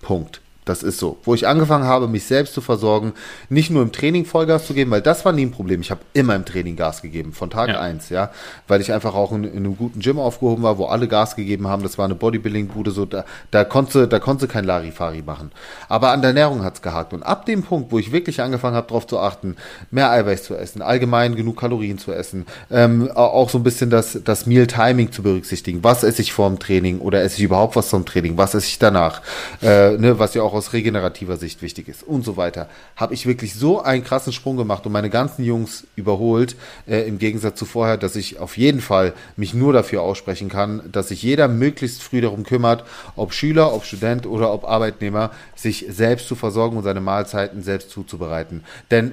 Punkt. 0.00 0.40
Das 0.66 0.82
ist 0.82 0.98
so. 0.98 1.16
Wo 1.22 1.32
ich 1.32 1.46
angefangen 1.46 1.84
habe, 1.84 2.08
mich 2.08 2.24
selbst 2.24 2.52
zu 2.52 2.60
versorgen, 2.60 3.12
nicht 3.48 3.70
nur 3.70 3.82
im 3.82 3.92
Training 3.92 4.24
Vollgas 4.24 4.66
zu 4.66 4.74
geben, 4.74 4.90
weil 4.90 5.00
das 5.00 5.24
war 5.24 5.32
nie 5.32 5.46
ein 5.46 5.52
Problem. 5.52 5.80
Ich 5.80 5.92
habe 5.92 6.00
immer 6.12 6.34
im 6.34 6.44
Training 6.44 6.74
Gas 6.74 7.02
gegeben, 7.02 7.32
von 7.32 7.50
Tag 7.50 7.68
ja. 7.68 7.80
eins, 7.80 8.08
ja. 8.08 8.32
Weil 8.66 8.80
ich 8.80 8.92
einfach 8.92 9.14
auch 9.14 9.30
in, 9.30 9.44
in, 9.44 9.58
einem 9.58 9.76
guten 9.76 10.00
Gym 10.00 10.18
aufgehoben 10.18 10.64
war, 10.64 10.76
wo 10.76 10.86
alle 10.86 11.06
Gas 11.06 11.36
gegeben 11.36 11.68
haben. 11.68 11.84
Das 11.84 11.98
war 11.98 12.04
eine 12.04 12.16
Bodybuilding-Bude, 12.16 12.90
so 12.90 13.04
da, 13.04 13.24
da 13.52 13.62
konnte, 13.62 14.08
da 14.08 14.18
konnte 14.18 14.48
kein 14.48 14.64
Larifari 14.64 15.22
machen. 15.22 15.52
Aber 15.88 16.10
an 16.10 16.20
der 16.20 16.30
Ernährung 16.30 16.64
hat's 16.64 16.82
gehakt. 16.82 17.12
Und 17.12 17.22
ab 17.22 17.46
dem 17.46 17.62
Punkt, 17.62 17.92
wo 17.92 18.00
ich 18.00 18.10
wirklich 18.10 18.40
angefangen 18.40 18.74
habe, 18.74 18.88
darauf 18.88 19.06
zu 19.06 19.20
achten, 19.20 19.54
mehr 19.92 20.10
Eiweiß 20.10 20.42
zu 20.42 20.56
essen, 20.56 20.82
allgemein 20.82 21.36
genug 21.36 21.60
Kalorien 21.60 21.98
zu 21.98 22.10
essen, 22.12 22.44
ähm, 22.72 23.08
auch 23.14 23.50
so 23.50 23.58
ein 23.58 23.62
bisschen 23.62 23.88
das, 23.88 24.18
das 24.24 24.46
Meal-Timing 24.46 25.12
zu 25.12 25.22
berücksichtigen. 25.22 25.84
Was 25.84 26.02
esse 26.02 26.22
ich 26.22 26.32
vor 26.32 26.48
dem 26.48 26.58
Training 26.58 26.98
oder 26.98 27.22
esse 27.22 27.36
ich 27.36 27.44
überhaupt 27.44 27.76
was 27.76 27.88
zum 27.88 28.04
Training? 28.04 28.36
Was 28.36 28.54
esse 28.54 28.66
ich 28.66 28.80
danach? 28.80 29.22
Äh, 29.62 29.92
ne, 29.92 30.18
was 30.18 30.34
ja 30.34 30.42
auch 30.42 30.55
aus 30.56 30.72
regenerativer 30.72 31.36
Sicht 31.36 31.62
wichtig 31.62 31.88
ist 31.88 32.02
und 32.02 32.24
so 32.24 32.36
weiter, 32.36 32.68
habe 32.96 33.14
ich 33.14 33.26
wirklich 33.26 33.54
so 33.54 33.80
einen 33.82 34.04
krassen 34.04 34.32
Sprung 34.32 34.56
gemacht 34.56 34.86
und 34.86 34.92
meine 34.92 35.10
ganzen 35.10 35.44
Jungs 35.44 35.86
überholt, 35.96 36.56
äh, 36.86 37.06
im 37.06 37.18
Gegensatz 37.18 37.58
zu 37.58 37.64
vorher, 37.64 37.96
dass 37.96 38.16
ich 38.16 38.38
auf 38.38 38.56
jeden 38.56 38.80
Fall 38.80 39.14
mich 39.36 39.54
nur 39.54 39.72
dafür 39.72 40.02
aussprechen 40.02 40.48
kann, 40.48 40.82
dass 40.90 41.08
sich 41.08 41.22
jeder 41.22 41.48
möglichst 41.48 42.02
früh 42.02 42.20
darum 42.20 42.44
kümmert, 42.44 42.84
ob 43.14 43.32
Schüler, 43.32 43.72
ob 43.72 43.84
Student 43.84 44.26
oder 44.26 44.52
ob 44.52 44.64
Arbeitnehmer, 44.64 45.30
sich 45.54 45.86
selbst 45.88 46.28
zu 46.28 46.34
versorgen 46.34 46.76
und 46.76 46.84
seine 46.84 47.00
Mahlzeiten 47.00 47.62
selbst 47.62 47.90
zuzubereiten. 47.90 48.64
Denn 48.90 49.12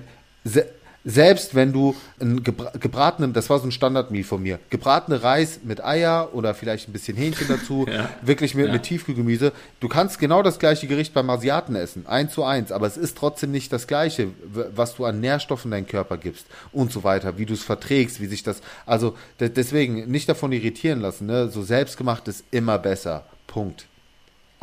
selbst 1.05 1.53
wenn 1.53 1.73
du 1.73 1.95
einen 2.19 2.43
gebratenen, 2.43 3.33
das 3.33 3.49
war 3.49 3.59
so 3.59 3.67
ein 3.67 3.71
Standardmeal 3.71 4.23
von 4.23 4.41
mir, 4.41 4.59
gebratene 4.69 5.21
Reis 5.21 5.59
mit 5.63 5.83
Eier 5.83 6.29
oder 6.33 6.53
vielleicht 6.53 6.87
ein 6.87 6.93
bisschen 6.93 7.17
Hähnchen 7.17 7.47
dazu, 7.47 7.85
ja. 7.91 8.09
wirklich 8.21 8.55
mit, 8.55 8.67
ja. 8.67 8.73
mit 8.73 8.83
Tiefkühlgemüse, 8.83 9.51
du 9.79 9.89
kannst 9.89 10.19
genau 10.19 10.41
das 10.43 10.59
gleiche 10.59 10.87
Gericht 10.87 11.13
beim 11.13 11.29
Asiaten 11.29 11.75
essen, 11.75 12.07
eins 12.07 12.33
zu 12.33 12.43
eins, 12.43 12.71
aber 12.71 12.87
es 12.87 12.97
ist 12.97 13.17
trotzdem 13.17 13.51
nicht 13.51 13.73
das 13.73 13.87
gleiche, 13.87 14.29
was 14.75 14.95
du 14.95 15.05
an 15.05 15.19
Nährstoffen 15.19 15.71
deinen 15.71 15.87
Körper 15.87 16.17
gibst 16.17 16.45
und 16.71 16.91
so 16.91 17.03
weiter, 17.03 17.37
wie 17.37 17.45
du 17.45 17.53
es 17.53 17.63
verträgst, 17.63 18.21
wie 18.21 18.27
sich 18.27 18.43
das, 18.43 18.61
also 18.85 19.17
deswegen 19.39 20.09
nicht 20.09 20.29
davon 20.29 20.51
irritieren 20.51 21.01
lassen, 21.01 21.27
ne? 21.27 21.49
so 21.49 21.63
selbstgemacht 21.63 22.27
ist 22.27 22.45
immer 22.51 22.79
besser, 22.79 23.25
Punkt. 23.47 23.85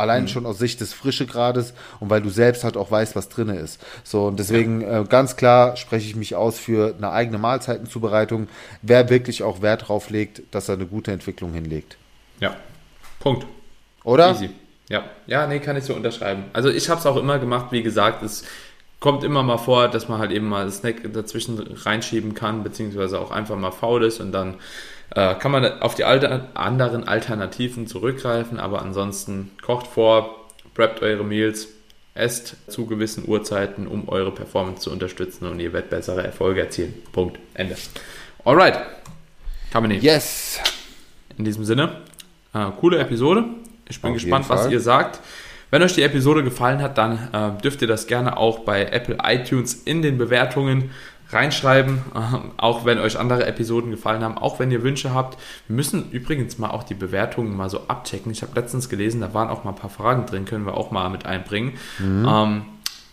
Allein 0.00 0.22
mhm. 0.22 0.28
schon 0.28 0.46
aus 0.46 0.58
Sicht 0.58 0.80
des 0.80 0.92
Frischegrades 0.92 1.74
und 2.00 2.10
weil 2.10 2.22
du 2.22 2.30
selbst 2.30 2.64
halt 2.64 2.76
auch 2.76 2.90
weißt, 2.90 3.14
was 3.14 3.28
drin 3.28 3.50
ist. 3.50 3.80
So, 4.02 4.26
und 4.26 4.38
deswegen 4.38 4.80
ja. 4.80 5.02
äh, 5.02 5.04
ganz 5.04 5.36
klar 5.36 5.76
spreche 5.76 6.06
ich 6.08 6.16
mich 6.16 6.34
aus 6.34 6.58
für 6.58 6.94
eine 6.96 7.10
eigene 7.10 7.38
Mahlzeitenzubereitung, 7.38 8.48
wer 8.82 9.10
wirklich 9.10 9.42
auch 9.42 9.62
Wert 9.62 9.88
drauf 9.88 10.10
legt, 10.10 10.42
dass 10.52 10.68
er 10.68 10.74
eine 10.74 10.86
gute 10.86 11.12
Entwicklung 11.12 11.52
hinlegt. 11.52 11.96
Ja. 12.40 12.56
Punkt. 13.18 13.46
Oder? 14.02 14.30
Easy. 14.30 14.50
Ja, 14.88 15.04
ja, 15.26 15.46
nee, 15.46 15.60
kann 15.60 15.76
ich 15.76 15.84
so 15.84 15.94
unterschreiben. 15.94 16.44
Also 16.52 16.68
ich 16.68 16.88
habe 16.88 16.98
es 16.98 17.06
auch 17.06 17.16
immer 17.16 17.38
gemacht, 17.38 17.66
wie 17.70 17.82
gesagt, 17.82 18.22
es 18.24 18.44
kommt 18.98 19.22
immer 19.22 19.42
mal 19.42 19.58
vor, 19.58 19.88
dass 19.88 20.08
man 20.08 20.18
halt 20.18 20.32
eben 20.32 20.48
mal 20.48 20.64
das 20.66 20.78
Snack 20.78 21.12
dazwischen 21.12 21.58
reinschieben 21.58 22.34
kann, 22.34 22.62
beziehungsweise 22.62 23.20
auch 23.20 23.30
einfach 23.30 23.56
mal 23.56 23.70
faul 23.70 24.04
ist 24.04 24.20
und 24.20 24.32
dann 24.32 24.56
äh, 25.14 25.34
kann 25.34 25.50
man 25.50 25.80
auf 25.80 25.94
die 25.94 26.04
alter, 26.04 26.48
anderen 26.54 27.06
Alternativen 27.06 27.86
zurückgreifen, 27.86 28.58
aber 28.60 28.82
ansonsten 28.82 29.50
kocht 29.62 29.86
vor, 29.86 30.48
preppt 30.74 31.02
eure 31.02 31.24
Meals, 31.24 31.68
esst 32.14 32.56
zu 32.70 32.86
gewissen 32.86 33.24
Uhrzeiten, 33.26 33.86
um 33.86 34.08
eure 34.08 34.32
Performance 34.32 34.82
zu 34.82 34.90
unterstützen 34.90 35.46
und 35.46 35.60
ihr 35.60 35.72
werdet 35.72 35.90
bessere 35.90 36.22
Erfolge 36.24 36.60
erzielen. 36.60 36.94
Punkt. 37.12 37.38
Ende. 37.54 37.76
Alright. 38.44 38.78
Kamini. 39.72 39.98
Yes. 39.98 40.60
In 41.36 41.44
diesem 41.44 41.64
Sinne, 41.64 42.00
äh, 42.54 42.66
coole 42.80 42.98
Episode. 42.98 43.44
Ich 43.88 44.00
bin 44.00 44.10
auf 44.10 44.16
gespannt, 44.16 44.48
was 44.48 44.70
ihr 44.70 44.80
sagt. 44.80 45.20
Wenn 45.70 45.82
euch 45.82 45.94
die 45.94 46.02
Episode 46.02 46.42
gefallen 46.42 46.82
hat, 46.82 46.98
dann 46.98 47.28
äh, 47.32 47.62
dürft 47.62 47.80
ihr 47.82 47.88
das 47.88 48.06
gerne 48.06 48.36
auch 48.36 48.60
bei 48.60 48.86
Apple 48.86 49.18
iTunes 49.22 49.74
in 49.74 50.02
den 50.02 50.18
Bewertungen 50.18 50.90
reinschreiben, 51.32 51.98
äh, 52.14 52.18
auch 52.56 52.84
wenn 52.84 52.98
euch 52.98 53.18
andere 53.18 53.46
Episoden 53.46 53.90
gefallen 53.90 54.22
haben, 54.22 54.38
auch 54.38 54.58
wenn 54.58 54.70
ihr 54.70 54.82
Wünsche 54.82 55.14
habt. 55.14 55.38
Wir 55.66 55.76
müssen 55.76 56.10
übrigens 56.10 56.58
mal 56.58 56.70
auch 56.70 56.82
die 56.82 56.94
Bewertungen 56.94 57.56
mal 57.56 57.70
so 57.70 57.82
abchecken. 57.88 58.32
Ich 58.32 58.42
habe 58.42 58.52
letztens 58.54 58.88
gelesen, 58.88 59.20
da 59.20 59.34
waren 59.34 59.48
auch 59.48 59.64
mal 59.64 59.70
ein 59.70 59.76
paar 59.76 59.90
Fragen 59.90 60.26
drin, 60.26 60.44
können 60.44 60.66
wir 60.66 60.74
auch 60.74 60.90
mal 60.90 61.08
mit 61.10 61.26
einbringen. 61.26 61.74
Mhm. 61.98 62.26
Ähm, 62.28 62.62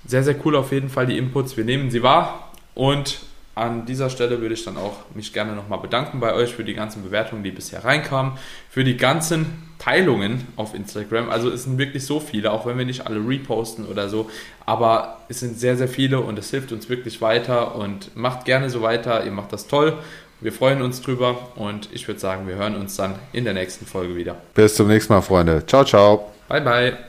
sehr, 0.05 0.23
sehr 0.23 0.35
cool 0.45 0.55
auf 0.55 0.71
jeden 0.71 0.89
Fall 0.89 1.05
die 1.05 1.17
Inputs. 1.17 1.57
Wir 1.57 1.65
nehmen 1.65 1.91
sie 1.91 2.01
wahr 2.03 2.51
und 2.75 3.19
an 3.55 3.85
dieser 3.85 4.09
Stelle 4.09 4.39
würde 4.39 4.53
ich 4.53 4.63
dann 4.63 4.77
auch 4.77 4.97
mich 5.15 5.33
gerne 5.33 5.53
nochmal 5.53 5.79
bedanken 5.79 6.19
bei 6.19 6.33
euch 6.33 6.53
für 6.53 6.63
die 6.63 6.75
ganzen 6.75 7.03
Bewertungen, 7.03 7.43
die 7.43 7.51
bisher 7.51 7.83
reinkamen, 7.83 8.33
für 8.69 8.83
die 8.83 8.97
ganzen 8.97 9.66
Teilungen 9.79 10.47
auf 10.55 10.73
Instagram. 10.73 11.29
Also 11.29 11.49
es 11.49 11.63
sind 11.63 11.77
wirklich 11.77 12.05
so 12.05 12.19
viele, 12.19 12.51
auch 12.51 12.65
wenn 12.65 12.77
wir 12.77 12.85
nicht 12.85 13.05
alle 13.05 13.19
reposten 13.19 13.85
oder 13.85 14.09
so, 14.09 14.29
aber 14.65 15.19
es 15.29 15.39
sind 15.39 15.59
sehr, 15.59 15.77
sehr 15.77 15.87
viele 15.87 16.19
und 16.19 16.39
es 16.39 16.49
hilft 16.49 16.71
uns 16.71 16.89
wirklich 16.89 17.21
weiter 17.21 17.75
und 17.75 18.15
macht 18.15 18.45
gerne 18.45 18.69
so 18.69 18.81
weiter. 18.81 19.23
Ihr 19.25 19.31
macht 19.31 19.53
das 19.53 19.67
toll. 19.67 19.93
Wir 20.39 20.51
freuen 20.51 20.81
uns 20.81 21.01
drüber 21.01 21.35
und 21.55 21.89
ich 21.93 22.07
würde 22.07 22.19
sagen, 22.19 22.47
wir 22.47 22.55
hören 22.55 22.75
uns 22.75 22.95
dann 22.95 23.15
in 23.33 23.43
der 23.43 23.53
nächsten 23.53 23.85
Folge 23.85 24.15
wieder. 24.15 24.35
Bis 24.53 24.75
zum 24.75 24.87
nächsten 24.87 25.13
Mal, 25.13 25.21
Freunde. 25.21 25.65
Ciao, 25.65 25.83
ciao. 25.83 26.31
Bye, 26.47 26.61
bye. 26.61 27.07